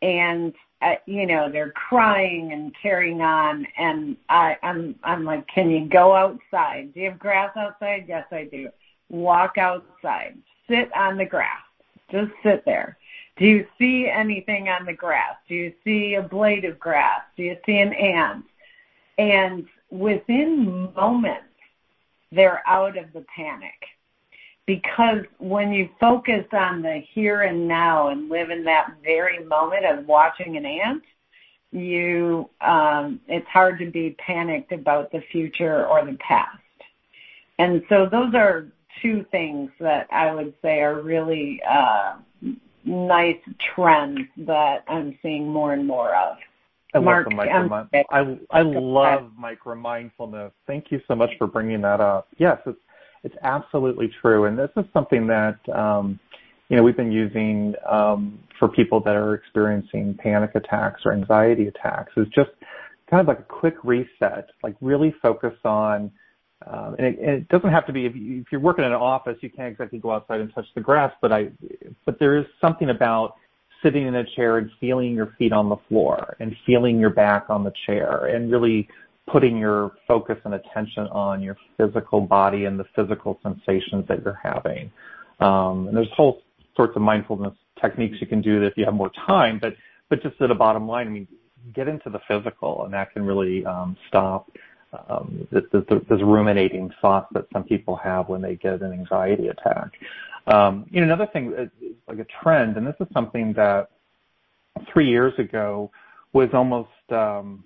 and 0.00 0.54
Uh, 0.80 0.94
you 1.06 1.26
know 1.26 1.50
they're 1.50 1.72
crying 1.72 2.52
and 2.52 2.72
carrying 2.80 3.20
on, 3.20 3.66
and 3.76 4.16
I, 4.28 4.56
I'm 4.62 4.94
I'm 5.02 5.24
like, 5.24 5.46
can 5.48 5.70
you 5.70 5.88
go 5.88 6.14
outside? 6.14 6.94
Do 6.94 7.00
you 7.00 7.10
have 7.10 7.18
grass 7.18 7.50
outside? 7.56 8.04
Yes, 8.06 8.26
I 8.30 8.44
do. 8.44 8.68
Walk 9.08 9.58
outside. 9.58 10.38
Sit 10.68 10.94
on 10.94 11.16
the 11.16 11.24
grass. 11.24 11.62
Just 12.12 12.30
sit 12.44 12.64
there. 12.64 12.96
Do 13.38 13.46
you 13.46 13.66
see 13.78 14.08
anything 14.08 14.68
on 14.68 14.84
the 14.84 14.92
grass? 14.92 15.36
Do 15.48 15.54
you 15.54 15.72
see 15.84 16.14
a 16.14 16.22
blade 16.22 16.64
of 16.64 16.78
grass? 16.78 17.22
Do 17.36 17.42
you 17.42 17.56
see 17.66 17.78
an 17.78 17.92
ant? 17.92 18.44
And 19.16 19.66
within 19.90 20.92
moments, 20.94 21.44
they're 22.30 22.62
out 22.66 22.96
of 22.96 23.12
the 23.12 23.24
panic. 23.34 23.74
Because 24.68 25.24
when 25.38 25.72
you 25.72 25.88
focus 25.98 26.44
on 26.52 26.82
the 26.82 27.00
here 27.14 27.40
and 27.40 27.66
now 27.66 28.08
and 28.08 28.28
live 28.28 28.50
in 28.50 28.64
that 28.64 28.90
very 29.02 29.42
moment 29.42 29.86
of 29.86 30.06
watching 30.06 30.58
an 30.58 30.66
ant, 30.66 31.02
you 31.72 32.50
um, 32.60 33.18
it's 33.28 33.48
hard 33.48 33.78
to 33.78 33.90
be 33.90 34.14
panicked 34.18 34.72
about 34.72 35.10
the 35.10 35.22
future 35.32 35.86
or 35.86 36.04
the 36.04 36.18
past. 36.18 36.58
And 37.58 37.82
so 37.88 38.10
those 38.12 38.34
are 38.34 38.66
two 39.00 39.24
things 39.30 39.70
that 39.80 40.06
I 40.12 40.34
would 40.34 40.52
say 40.60 40.80
are 40.80 41.00
really 41.00 41.62
uh, 41.66 42.16
nice 42.84 43.40
trends 43.74 44.20
that 44.36 44.84
I'm 44.86 45.18
seeing 45.22 45.48
more 45.48 45.72
and 45.72 45.86
more 45.86 46.14
of. 46.14 46.36
I 46.92 46.98
Mark, 46.98 47.24
love 47.24 47.30
the 47.30 47.68
micro. 47.70 47.88
I 48.10 48.38
I 48.50 48.60
love 48.60 49.30
micro 49.34 49.74
mindfulness. 49.76 50.52
Thank 50.66 50.92
you 50.92 51.00
so 51.08 51.14
much 51.14 51.30
for 51.38 51.46
bringing 51.46 51.80
that 51.80 52.02
up. 52.02 52.28
Yes, 52.36 52.58
it's 52.66 52.78
it's 53.24 53.34
absolutely 53.42 54.10
true, 54.20 54.44
and 54.44 54.58
this 54.58 54.70
is 54.76 54.84
something 54.92 55.26
that 55.26 55.58
um, 55.74 56.18
you 56.68 56.76
know 56.76 56.82
we've 56.82 56.96
been 56.96 57.12
using 57.12 57.74
um, 57.88 58.38
for 58.58 58.68
people 58.68 59.00
that 59.00 59.16
are 59.16 59.34
experiencing 59.34 60.18
panic 60.22 60.52
attacks 60.54 61.02
or 61.04 61.12
anxiety 61.12 61.68
attacks. 61.68 62.12
Is 62.16 62.26
just 62.34 62.50
kind 63.10 63.20
of 63.20 63.26
like 63.26 63.40
a 63.40 63.44
quick 63.44 63.76
reset, 63.84 64.48
like 64.62 64.76
really 64.80 65.14
focus 65.22 65.54
on 65.64 66.10
um, 66.66 66.96
and, 66.98 67.16
it, 67.18 67.48
doesn't 67.48 67.70
have 67.70 67.86
to 67.86 67.92
be 67.92 68.06
if 68.06 68.46
you're 68.50 68.60
working 68.60 68.84
in 68.84 68.90
an 68.90 68.96
office, 68.96 69.36
you 69.40 69.50
can't 69.50 69.72
exactly 69.72 69.98
go 69.98 70.10
outside 70.10 70.40
and 70.40 70.52
touch 70.54 70.66
the 70.74 70.80
grass. 70.80 71.12
But 71.22 71.32
I, 71.32 71.50
but 72.04 72.18
there 72.18 72.36
is 72.36 72.46
something 72.60 72.90
about 72.90 73.36
sitting 73.82 74.06
in 74.06 74.16
a 74.16 74.24
chair 74.34 74.58
and 74.58 74.70
feeling 74.80 75.14
your 75.14 75.34
feet 75.38 75.52
on 75.52 75.68
the 75.68 75.76
floor 75.88 76.36
and 76.40 76.54
feeling 76.66 76.98
your 76.98 77.10
back 77.10 77.46
on 77.48 77.62
the 77.62 77.72
chair 77.86 78.26
and 78.26 78.50
really 78.50 78.88
putting 79.30 79.56
your 79.56 79.92
focus 80.06 80.36
and 80.44 80.54
attention 80.54 81.06
on 81.08 81.42
your 81.42 81.56
physical 81.76 82.20
body 82.20 82.64
and 82.64 82.78
the 82.78 82.84
physical 82.96 83.38
sensations 83.42 84.04
that 84.08 84.22
you're 84.24 84.40
having. 84.42 84.90
Um, 85.40 85.88
and 85.88 85.96
there's 85.96 86.10
whole 86.14 86.42
sorts 86.76 86.96
of 86.96 87.02
mindfulness 87.02 87.54
techniques 87.80 88.16
you 88.20 88.26
can 88.26 88.40
do 88.40 88.62
if 88.62 88.74
you 88.76 88.84
have 88.84 88.94
more 88.94 89.10
time. 89.26 89.58
But 89.58 89.74
but 90.08 90.22
just 90.22 90.40
at 90.40 90.48
the 90.48 90.54
bottom 90.54 90.88
line, 90.88 91.06
I 91.06 91.10
mean, 91.10 91.28
get 91.74 91.86
into 91.86 92.08
the 92.10 92.20
physical, 92.26 92.84
and 92.84 92.94
that 92.94 93.12
can 93.12 93.24
really 93.24 93.64
um, 93.66 93.96
stop 94.08 94.50
um, 95.08 95.46
this, 95.52 95.64
this, 95.72 95.82
this 96.08 96.22
ruminating 96.22 96.90
thoughts 97.02 97.26
that 97.32 97.44
some 97.52 97.64
people 97.64 97.94
have 97.96 98.28
when 98.28 98.40
they 98.40 98.56
get 98.56 98.80
an 98.80 98.92
anxiety 98.92 99.48
attack. 99.48 99.90
Um, 100.46 100.86
you 100.90 101.00
know, 101.00 101.12
another 101.12 101.30
thing, 101.30 101.54
uh, 101.54 101.66
like 102.08 102.18
a 102.20 102.26
trend, 102.42 102.78
and 102.78 102.86
this 102.86 102.94
is 103.00 103.06
something 103.12 103.52
that 103.54 103.90
three 104.90 105.08
years 105.08 105.34
ago 105.38 105.90
was 106.32 106.48
almost 106.54 106.88
um, 107.10 107.64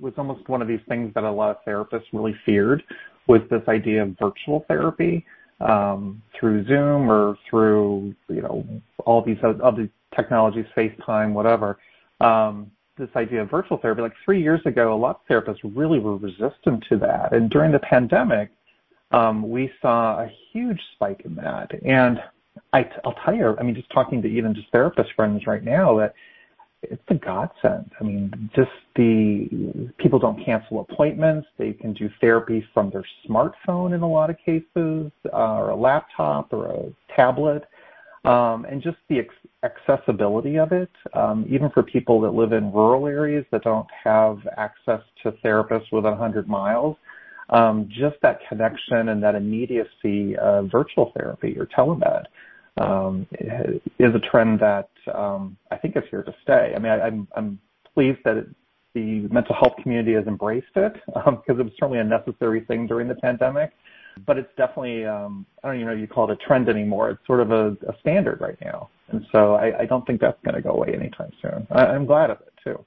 was 0.00 0.14
almost 0.16 0.48
one 0.48 0.62
of 0.62 0.68
these 0.68 0.80
things 0.88 1.12
that 1.14 1.24
a 1.24 1.30
lot 1.30 1.50
of 1.50 1.64
therapists 1.64 2.06
really 2.12 2.34
feared 2.44 2.82
was 3.26 3.40
this 3.50 3.62
idea 3.68 4.02
of 4.02 4.16
virtual 4.18 4.64
therapy 4.68 5.24
um, 5.60 6.22
through 6.38 6.66
Zoom 6.66 7.10
or 7.10 7.36
through 7.48 8.14
you 8.28 8.42
know 8.42 8.66
all 9.04 9.22
these 9.22 9.38
other 9.42 9.88
technologies, 10.14 10.66
FaceTime, 10.76 11.32
whatever. 11.32 11.78
Um, 12.20 12.70
this 12.98 13.10
idea 13.14 13.42
of 13.42 13.50
virtual 13.50 13.76
therapy, 13.76 14.00
like 14.00 14.14
three 14.24 14.42
years 14.42 14.60
ago, 14.64 14.94
a 14.94 14.96
lot 14.96 15.20
of 15.20 15.26
therapists 15.28 15.60
really 15.76 15.98
were 15.98 16.16
resistant 16.16 16.84
to 16.88 16.96
that. 16.96 17.34
And 17.34 17.50
during 17.50 17.72
the 17.72 17.78
pandemic, 17.78 18.50
um, 19.10 19.48
we 19.48 19.70
saw 19.82 20.20
a 20.20 20.30
huge 20.52 20.80
spike 20.94 21.22
in 21.24 21.34
that. 21.36 21.70
And 21.84 22.18
I, 22.72 22.88
will 23.04 23.14
tell 23.24 23.34
you, 23.34 23.54
I 23.58 23.62
mean, 23.62 23.74
just 23.74 23.90
talking 23.90 24.22
to 24.22 24.28
even 24.28 24.54
just 24.54 24.70
therapist 24.72 25.12
friends 25.14 25.46
right 25.46 25.62
now, 25.62 25.98
that 25.98 26.14
it's 26.82 27.02
a 27.08 27.14
godsend. 27.14 27.90
I 28.00 28.04
mean, 28.04 28.50
just 28.54 28.70
the 28.94 29.90
people 29.98 30.18
don't 30.18 30.42
cancel 30.44 30.80
appointments. 30.80 31.48
They 31.58 31.72
can 31.72 31.92
do 31.92 32.08
therapy 32.20 32.66
from 32.72 32.90
their 32.90 33.04
smartphone 33.28 33.94
in 33.94 34.02
a 34.02 34.08
lot 34.08 34.30
of 34.30 34.36
cases, 34.38 35.10
uh, 35.32 35.56
or 35.56 35.70
a 35.70 35.76
laptop 35.76 36.52
or 36.52 36.66
a 36.66 37.14
tablet. 37.14 37.64
Um, 38.24 38.64
and 38.64 38.82
just 38.82 38.96
the 39.08 39.20
ex- 39.20 39.34
accessibility 39.62 40.58
of 40.58 40.72
it, 40.72 40.90
um, 41.14 41.46
even 41.48 41.70
for 41.70 41.84
people 41.84 42.20
that 42.22 42.34
live 42.34 42.52
in 42.52 42.72
rural 42.72 43.06
areas 43.06 43.44
that 43.52 43.62
don't 43.62 43.86
have 44.02 44.38
access 44.56 45.00
to 45.22 45.30
therapists 45.44 45.92
within 45.92 46.10
100 46.10 46.48
miles, 46.48 46.96
um, 47.50 47.88
just 47.88 48.16
that 48.22 48.40
connection 48.48 49.10
and 49.10 49.22
that 49.22 49.36
immediacy 49.36 50.36
of 50.38 50.68
virtual 50.72 51.12
therapy 51.16 51.56
or 51.56 51.66
telemed 51.66 52.24
is 52.78 54.14
a 54.14 54.20
trend 54.30 54.60
that 54.60 54.90
um, 55.14 55.56
I 55.70 55.76
think 55.76 55.96
is 55.96 56.04
here 56.10 56.22
to 56.22 56.34
stay. 56.42 56.72
I 56.74 56.78
mean, 56.78 57.26
I'm, 57.34 57.58
pleased 57.94 58.18
that 58.26 58.46
the 58.94 59.20
mental 59.30 59.54
health 59.54 59.72
community 59.82 60.12
has 60.12 60.26
embraced 60.26 60.66
it 60.76 60.92
because 61.06 61.22
um, 61.26 61.42
it 61.48 61.56
was 61.56 61.72
certainly 61.80 61.98
a 61.98 62.04
necessary 62.04 62.60
thing 62.60 62.86
during 62.86 63.08
the 63.08 63.14
pandemic 63.14 63.72
but 64.24 64.38
it's 64.38 64.50
definitely 64.56 65.04
um, 65.04 65.44
I 65.62 65.68
don't 65.68 65.76
even 65.76 65.88
know 65.88 65.94
if 65.94 66.00
you 66.00 66.06
call 66.06 66.30
it 66.30 66.32
a 66.32 66.46
trend 66.46 66.68
anymore. 66.68 67.10
It's 67.10 67.26
sort 67.26 67.40
of 67.40 67.50
a, 67.50 67.76
standard 68.00 68.40
right 68.40 68.56
now, 68.64 68.88
and 69.08 69.26
so 69.32 69.54
I, 69.56 69.84
don't 69.84 70.06
think 70.06 70.20
that's 70.20 70.38
going 70.44 70.54
to 70.54 70.62
go 70.62 70.70
away 70.70 70.94
anytime 70.94 71.30
soon. 71.42 71.66
I'm 71.70 72.06
glad 72.06 72.30
of 72.30 72.38
it 72.40 72.52
too. 72.62 72.84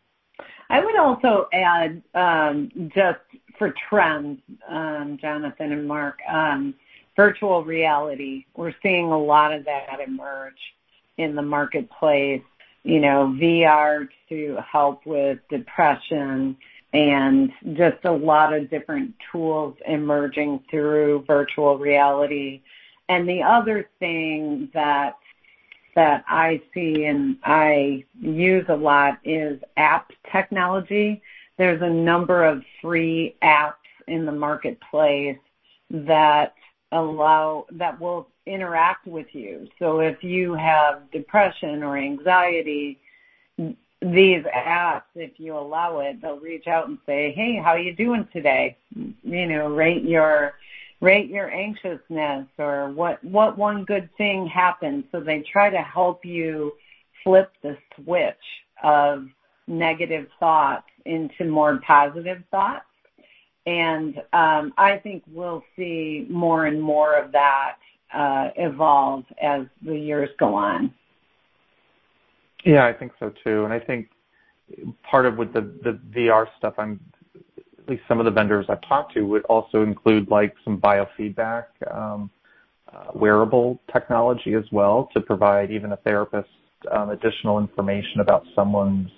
I 0.69 0.83
would 0.83 0.95
also 0.95 1.47
add 1.53 2.01
um, 2.15 2.71
just 2.95 3.19
for 3.57 3.73
trends, 3.89 4.39
um, 4.67 5.17
Jonathan 5.19 5.71
and 5.71 5.87
Mark, 5.87 6.19
um, 6.31 6.73
virtual 7.19 7.65
reality. 7.65 8.45
We're 8.55 8.73
seeing 8.81 9.11
a 9.11 9.21
lot 9.21 9.51
of 9.51 9.65
that 9.65 9.99
emerge 9.99 10.53
in 11.17 11.35
the 11.35 11.41
marketplace. 11.41 12.41
You 12.83 13.01
know, 13.01 13.35
VR 13.37 14.07
to 14.29 14.57
help 14.65 15.05
with 15.05 15.39
depression 15.49 16.55
and 16.93 17.51
just 17.73 17.97
a 18.05 18.11
lot 18.11 18.53
of 18.53 18.69
different 18.69 19.15
tools 19.29 19.75
emerging 19.85 20.63
through 20.71 21.25
virtual 21.27 21.77
reality. 21.77 22.61
And 23.09 23.27
the 23.27 23.43
other 23.43 23.89
thing 23.99 24.69
that 24.73 25.17
that 25.95 26.23
I 26.25 26.61
see 26.73 27.03
and 27.03 27.35
I 27.43 28.05
use 28.21 28.65
a 28.69 28.77
lot 28.77 29.19
is 29.25 29.59
app 29.75 30.13
technology. 30.31 31.21
There's 31.57 31.81
a 31.81 31.89
number 31.89 32.45
of 32.45 32.63
free 32.81 33.35
apps 33.43 33.73
in 34.07 34.25
the 34.25 34.31
marketplace 34.31 35.37
that 35.89 36.53
that 36.91 37.99
will 37.99 38.27
interact 38.45 39.05
with 39.05 39.27
you. 39.33 39.67
So 39.77 39.99
if 39.99 40.23
you 40.23 40.53
have 40.53 41.11
depression 41.11 41.83
or 41.83 41.97
anxiety, 41.97 42.99
these 43.57 44.43
apps, 44.45 45.03
if 45.15 45.39
you 45.39 45.57
allow 45.57 45.99
it, 45.99 46.21
they'll 46.21 46.39
reach 46.39 46.67
out 46.67 46.87
and 46.87 46.97
say, 47.05 47.31
"Hey, 47.31 47.57
how 47.57 47.75
you 47.75 47.93
doing 47.93 48.27
today?" 48.31 48.77
You 49.23 49.47
know, 49.47 49.67
rate 49.67 50.03
your 50.03 50.55
rate 51.01 51.29
your 51.29 51.49
anxiousness 51.51 52.47
or 52.57 52.89
what 52.89 53.23
what 53.23 53.57
one 53.57 53.83
good 53.85 54.09
thing 54.17 54.47
happened. 54.47 55.03
So 55.11 55.19
they 55.19 55.41
try 55.41 55.69
to 55.69 55.81
help 55.81 56.25
you 56.25 56.73
flip 57.23 57.51
the 57.61 57.77
switch 57.95 58.35
of 58.83 59.27
negative 59.67 60.27
thoughts 60.39 60.87
into 61.05 61.45
more 61.45 61.77
positive 61.85 62.43
thoughts. 62.51 62.85
And 63.69 64.17
um, 64.33 64.73
I 64.79 64.97
think 65.03 65.21
we'll 65.31 65.63
see 65.77 66.25
more 66.27 66.65
and 66.65 66.81
more 66.81 67.15
of 67.15 67.31
that 67.33 67.75
uh, 68.11 68.49
evolve 68.57 69.25
as 69.39 69.67
the 69.85 69.95
years 69.95 70.29
go 70.39 70.55
on. 70.55 70.91
Yeah, 72.65 72.87
I 72.87 72.93
think 72.93 73.11
so 73.19 73.31
too. 73.43 73.65
And 73.65 73.73
I 73.73 73.79
think 73.79 74.09
part 75.03 75.27
of 75.27 75.37
with 75.37 75.53
the, 75.53 75.99
VR 76.11 76.47
stuff, 76.57 76.73
at 76.79 76.97
least 77.87 78.01
some 78.07 78.17
of 78.17 78.25
the 78.25 78.31
vendors 78.31 78.65
I've 78.69 78.81
talked 78.81 79.13
to 79.13 79.21
would 79.21 79.43
also 79.43 79.83
include 79.83 80.27
some 80.65 80.81
biofeedback, 80.81 81.65
um, 81.91 82.31
uh, 82.91 83.11
wearable 83.13 83.79
technology 83.93 84.55
as 84.55 84.65
well 84.71 85.09
to 85.13 85.21
provide 85.21 85.69
even 85.69 85.91
a 85.91 85.97
therapist 85.97 86.49
um, 86.91 87.11
additional 87.11 87.59
information 87.59 88.21
about 88.21 88.45
someone's 88.55 89.11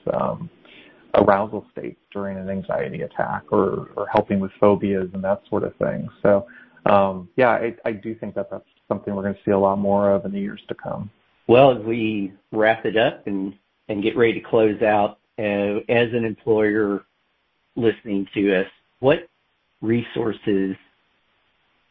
arousal 1.15 1.65
state 1.71 1.97
during 2.12 2.38
an 2.38 2.50
anxiety 2.50 3.02
attack 3.02 3.43
or, 3.52 3.89
or 3.95 4.08
helping 4.12 4.39
with 4.39 4.52
phobias 4.60 5.10
and 5.13 5.24
that 5.24 5.41
sort 5.50 5.63
of 5.63 5.76
thing. 5.76 6.10
So, 6.21 6.45
um, 6.86 7.30
yeah, 7.36 7.50
I, 7.50 7.76
I 7.86 7.91
do 7.91 8.15
think 8.15 8.36
that 8.36 8.50
that's 8.50 8.65
something 8.88 9.15
we're 9.15 9.24
going 9.24 9.36
to 9.36 9.39
see 9.45 9.52
a 9.52 9.60
lot 9.60 9.78
more 9.78 10.12
of 10.12 10.26
in 10.26 10.32
the 10.32 10.39
years 10.39 10.62
to 10.67 10.76
come. 10.76 11.10
Well, 11.47 11.78
as 11.78 11.84
we 11.84 12.34
wrap 12.52 12.86
it 12.86 12.97
up 12.97 13.28
and 13.28 13.54
get 14.02 14.15
ready 14.15 14.34
to 14.34 14.41
close 14.41 14.82
out, 14.82 15.19
uh, 15.38 15.82
as 15.89 16.10
an 16.13 16.24
employer 16.26 17.04
listening 17.76 18.28
to 18.34 18.62
us, 18.62 18.67
what 19.00 19.28
resources 19.82 20.76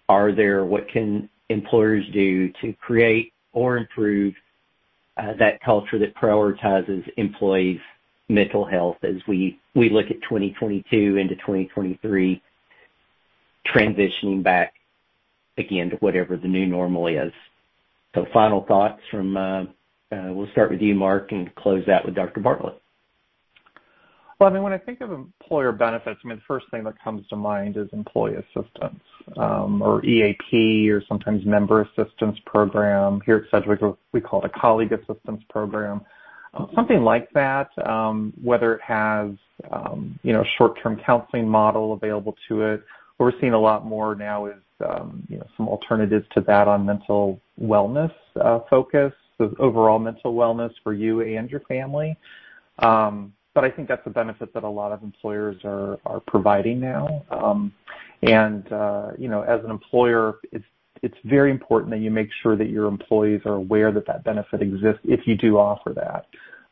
are 0.09 0.33
there? 0.33 0.65
What 0.65 0.89
can 0.89 1.29
employers 1.49 2.05
do 2.13 2.53
to 2.61 2.73
create 2.81 3.33
or 3.53 3.77
improve 3.77 4.35
uh, 5.17 5.35
that 5.39 5.61
culture 5.63 5.99
that 5.99 6.15
prioritizes 6.15 7.03
employees' 7.17 7.81
mental 8.31 8.65
health 8.65 8.97
as 9.03 9.17
we 9.27 9.59
look 9.75 10.07
at 10.07 10.23
2022 10.23 11.17
into 11.17 11.35
2023, 11.37 12.43
transitioning 13.75 14.43
back 14.43 14.75
again 15.59 15.91
to 15.91 15.97
whatever 15.97 16.37
the 16.37 16.49
new 16.49 16.67
normal 16.67 17.07
is? 17.09 17.33
So 18.15 18.27
final 18.33 18.65
thoughts 18.67 19.01
from, 19.11 19.37
uh, 19.37 19.63
uh, 20.13 20.33
we'll 20.33 20.51
start 20.53 20.71
with 20.71 20.81
you, 20.81 20.95
Mark, 20.95 21.33
and 21.33 21.55
close 21.55 21.87
out 21.89 22.05
with 22.05 22.15
Dr. 22.15 22.41
Bartlett. 22.41 22.81
Well, 24.41 24.49
I 24.49 24.53
mean, 24.55 24.63
when 24.63 24.73
I 24.73 24.79
think 24.79 25.03
of 25.03 25.13
employer 25.13 25.71
benefits, 25.71 26.19
I 26.25 26.29
mean, 26.29 26.39
the 26.39 26.43
first 26.49 26.65
thing 26.71 26.83
that 26.85 26.95
comes 27.05 27.29
to 27.29 27.37
mind 27.37 27.77
is 27.77 27.89
employee 27.93 28.37
assistance, 28.37 29.01
um, 29.37 29.83
or 29.83 30.03
EAP, 30.03 30.91
or 30.91 31.03
sometimes 31.07 31.45
member 31.45 31.83
assistance 31.83 32.39
program. 32.47 33.21
Here 33.27 33.37
at 33.37 33.51
Sedgwick, 33.51 33.81
we 34.13 34.21
call 34.23 34.43
it 34.43 34.51
a 34.55 34.59
colleague 34.59 34.93
assistance 34.93 35.43
program. 35.51 36.01
Something 36.75 37.03
like 37.03 37.31
that, 37.33 37.71
um, 37.87 38.33
whether 38.43 38.75
it 38.75 38.83
has 38.83 39.31
um, 39.71 40.19
you 40.23 40.33
know 40.33 40.45
short-term 40.59 41.01
counseling 41.05 41.49
model 41.49 41.93
available 41.93 42.35
to 42.49 42.63
it. 42.63 42.83
What 43.17 43.33
we're 43.33 43.41
seeing 43.41 43.53
a 43.53 43.61
lot 43.61 43.85
more 43.85 44.15
now 44.15 44.47
is 44.47 44.63
um, 44.87 45.27
you 45.29 45.39
know 45.39 45.47
some 45.57 45.69
alternatives 45.69 46.27
to 46.35 46.41
that 46.43 46.69
on 46.69 46.87
mental 46.87 47.41
wellness 47.61 48.13
uh, 48.41 48.61
focus, 48.69 49.13
so 49.39 49.55
overall 49.59 49.99
mental 49.99 50.35
wellness 50.35 50.73
for 50.83 50.93
you 50.93 51.21
and 51.21 51.51
your 51.51 51.61
family. 51.61 52.17
But 53.53 53.65
I 53.65 53.71
think 53.71 53.89
that's 53.89 54.07
a 54.07 54.11
benefit 54.11 54.55
that 54.55 54.63
a 54.63 54.69
lot 54.69 54.93
of 54.93 55.03
employers 55.03 55.57
are 55.65 55.99
are 56.07 56.21
providing 56.21 56.81
now. 56.81 57.25
And 58.23 58.71
uh, 58.73 59.13
you 59.19 59.29
know, 59.29 59.43
as 59.43 59.65
an 59.65 59.71
employer, 59.71 60.39
it's 60.53 60.65
it's 61.03 61.17
very 61.25 61.51
important 61.51 61.91
that 61.91 62.01
you 62.01 62.11
make 62.11 62.29
sure 62.43 62.57
that 62.57 62.69
your 62.69 62.87
employees 62.87 63.41
are 63.45 63.55
aware 63.55 63.93
that 63.93 64.07
that 64.07 64.25
benefit 64.25 64.63
exists 64.63 65.01
if 65.05 65.21
you 65.27 65.37
do 65.37 65.57
offer 65.57 65.93
that. 65.95 66.27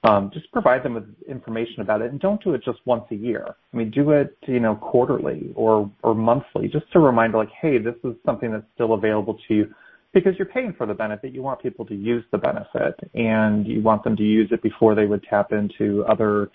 Um, 0.04 0.30
just 0.32 0.50
provide 0.52 0.84
them 0.84 0.94
with 0.94 1.04
information 1.28 1.80
about 1.80 2.02
it 2.02 2.12
and 2.12 2.20
don't 2.20 2.42
do 2.42 2.54
it 2.54 2.62
just 2.64 2.78
once 2.84 3.04
a 3.10 3.16
year. 3.16 3.56
I 3.72 3.76
mean, 3.76 3.90
do 3.90 4.12
it, 4.12 4.36
you 4.46 4.60
know, 4.60 4.76
quarterly 4.76 5.50
or, 5.56 5.90
or 6.04 6.14
monthly, 6.14 6.68
just 6.68 6.90
to 6.92 7.00
remind 7.00 7.34
like, 7.34 7.50
hey, 7.60 7.78
this 7.78 7.96
is 8.04 8.14
something 8.24 8.52
that's 8.52 8.64
still 8.74 8.92
available 8.92 9.36
to 9.48 9.54
you 9.54 9.74
because 10.14 10.34
you're 10.38 10.46
paying 10.46 10.72
for 10.78 10.86
the 10.86 10.94
benefit. 10.94 11.32
You 11.34 11.42
want 11.42 11.60
people 11.60 11.84
to 11.86 11.94
use 11.94 12.24
the 12.30 12.38
benefit 12.38 12.94
and 13.14 13.66
you 13.66 13.82
want 13.82 14.04
them 14.04 14.16
to 14.16 14.22
use 14.22 14.48
it 14.52 14.62
before 14.62 14.94
they 14.94 15.06
would 15.06 15.24
tap 15.28 15.52
into 15.52 16.04
other 16.08 16.50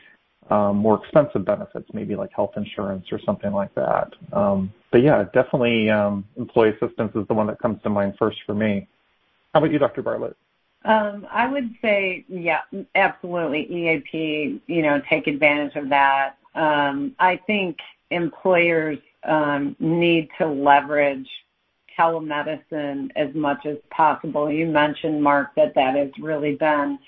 more 0.52 1.00
expensive 1.04 1.46
benefits, 1.46 1.90
maybe 1.94 2.16
like 2.16 2.32
health 2.34 2.52
insurance 2.56 3.06
or 3.12 3.20
something 3.20 3.52
like 3.52 3.74
that. 3.76 4.14
Um, 4.32 4.72
but 4.92 5.02
yeah, 5.02 5.26
definitely 5.34 5.90
um, 5.90 6.26
employee 6.38 6.70
assistance 6.70 7.12
is 7.16 7.28
the 7.28 7.34
one 7.34 7.48
that 7.48 7.60
comes 7.60 7.82
to 7.84 7.90
mind 7.90 8.16
first 8.20 8.38
for 8.46 8.54
me. 8.54 8.88
How 9.54 9.60
about 9.60 9.72
you, 9.72 9.80
Dr. 9.80 10.02
Bartlett? 10.02 10.36
Um, 10.86 11.26
I 11.32 11.48
would 11.48 11.74
say, 11.82 12.26
yeah, 12.28 12.62
absolutely. 12.96 13.62
EAP, 13.72 14.62
you 14.68 14.82
know, 14.82 15.02
take 15.10 15.28
advantage 15.28 15.76
of 15.76 15.90
that. 15.90 16.38
Um, 16.56 17.16
I 17.20 17.38
think 17.48 17.78
employers 18.12 19.00
um, 19.24 19.76
need 19.80 20.30
to 20.38 20.48
leverage 20.48 21.30
telemedicine 21.98 23.12
as 23.16 23.34
much 23.34 23.66
as 23.66 23.78
possible. 23.92 24.52
You 24.52 24.66
mentioned, 24.66 25.24
Mark, 25.24 25.56
that 25.56 25.76
that 25.76 25.96
has 25.96 26.10
really 26.20 26.56
been 26.56 27.00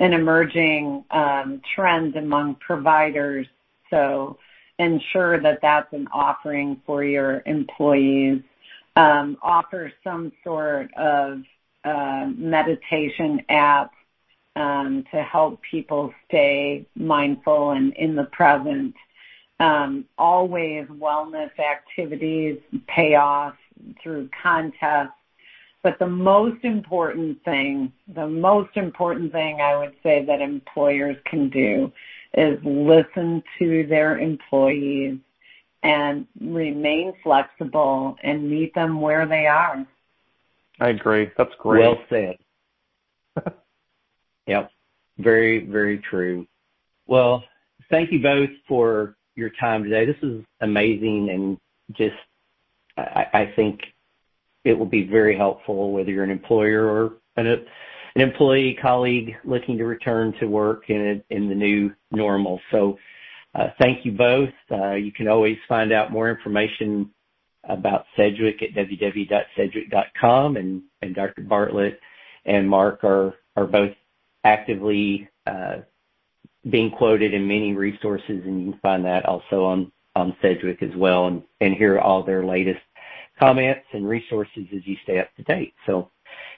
an 0.00 0.12
emerging 0.14 1.04
um, 1.12 1.60
trend 1.74 2.16
among 2.16 2.56
providers. 2.56 3.46
So 3.90 4.38
ensure 4.78 5.40
that 5.40 5.60
that's 5.60 5.92
an 5.92 6.08
offering 6.12 6.80
for 6.86 7.04
your 7.04 7.42
employees. 7.46 8.42
Um, 8.96 9.36
offer 9.42 9.92
some 10.02 10.32
sort 10.42 10.92
of 10.94 11.42
uh, 11.84 12.26
meditation 12.36 13.42
app 13.48 13.92
um, 14.56 15.04
to 15.12 15.22
help 15.22 15.60
people 15.70 16.12
stay 16.26 16.86
mindful 16.96 17.70
and 17.70 17.92
in 17.94 18.16
the 18.16 18.24
present. 18.24 18.94
Always 20.18 20.86
wellness 20.88 21.50
activities 21.58 22.58
pay 22.88 23.14
off 23.14 23.54
through 24.02 24.30
contests. 24.42 25.12
But 25.82 25.98
the 25.98 26.06
most 26.06 26.62
important 26.64 27.42
thing, 27.44 27.92
the 28.14 28.26
most 28.26 28.76
important 28.76 29.32
thing 29.32 29.60
I 29.60 29.76
would 29.78 29.94
say 30.02 30.24
that 30.26 30.40
employers 30.40 31.16
can 31.24 31.48
do 31.48 31.90
is 32.34 32.58
listen 32.64 33.42
to 33.58 33.86
their 33.86 34.18
employees 34.18 35.18
and 35.82 36.26
remain 36.40 37.14
flexible 37.22 38.16
and 38.22 38.50
meet 38.50 38.74
them 38.74 39.00
where 39.00 39.26
they 39.26 39.46
are. 39.46 39.86
I 40.80 40.90
agree. 40.90 41.30
That's 41.38 41.54
great. 41.58 41.80
Well 41.80 41.98
said. 42.10 42.36
yep. 44.46 44.70
Very, 45.18 45.66
very 45.66 45.98
true. 45.98 46.46
Well, 47.06 47.42
thank 47.90 48.12
you 48.12 48.22
both 48.22 48.50
for 48.68 49.16
your 49.34 49.50
time 49.58 49.84
today. 49.84 50.04
This 50.04 50.22
is 50.22 50.44
amazing 50.60 51.30
and 51.30 51.58
just, 51.96 52.16
I, 52.96 53.26
I 53.32 53.52
think 53.56 53.80
it 54.64 54.78
will 54.78 54.86
be 54.86 55.06
very 55.06 55.36
helpful 55.36 55.92
whether 55.92 56.10
you're 56.10 56.24
an 56.24 56.30
employer 56.30 56.86
or 56.86 57.12
an, 57.36 57.64
employee, 58.16 58.76
colleague 58.80 59.34
looking 59.44 59.78
to 59.78 59.84
return 59.84 60.34
to 60.40 60.46
work 60.46 60.90
in, 60.90 61.22
the 61.30 61.38
new 61.38 61.92
normal. 62.10 62.60
So, 62.70 62.98
uh, 63.54 63.68
thank 63.80 64.04
you 64.04 64.12
both. 64.12 64.50
Uh, 64.70 64.92
you 64.92 65.12
can 65.12 65.26
always 65.26 65.56
find 65.68 65.92
out 65.92 66.12
more 66.12 66.30
information 66.30 67.10
about 67.64 68.04
Sedgwick 68.16 68.62
at 68.62 68.74
www.sedgwick.com, 68.74 70.56
and, 70.56 70.82
Dr. 71.14 71.42
Bartlett 71.42 71.98
and 72.44 72.68
Mark 72.68 73.02
are, 73.04 73.34
both 73.56 73.92
actively 74.44 75.28
uh, 75.46 75.76
being 76.70 76.90
quoted 76.90 77.34
in 77.34 77.46
many 77.46 77.74
resources, 77.74 78.42
and 78.44 78.64
you 78.64 78.72
can 78.72 78.80
find 78.80 79.04
that 79.04 79.26
also 79.26 79.64
on, 79.64 79.92
Sedgwick 80.42 80.82
as 80.82 80.94
well, 80.96 81.28
and, 81.28 81.42
and 81.62 81.74
hear 81.74 81.98
all 81.98 82.22
their 82.22 82.44
latest 82.44 82.80
comments 83.40 83.86
and 83.92 84.06
resources 84.06 84.66
as 84.74 84.86
you 84.86 84.96
stay 85.02 85.18
up 85.18 85.34
to 85.36 85.42
date. 85.42 85.74
So 85.86 86.10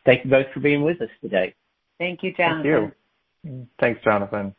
thank 0.05 0.25
you 0.25 0.31
both 0.31 0.47
for 0.53 0.61
being 0.61 0.83
with 0.83 1.01
us 1.01 1.09
today. 1.23 1.55
Thank 1.99 2.23
you, 2.23 2.35
Jonathan. 2.35 2.92
Thank 3.45 3.55
you. 3.55 3.68
Thanks, 3.81 4.01
Jonathan. 4.05 4.55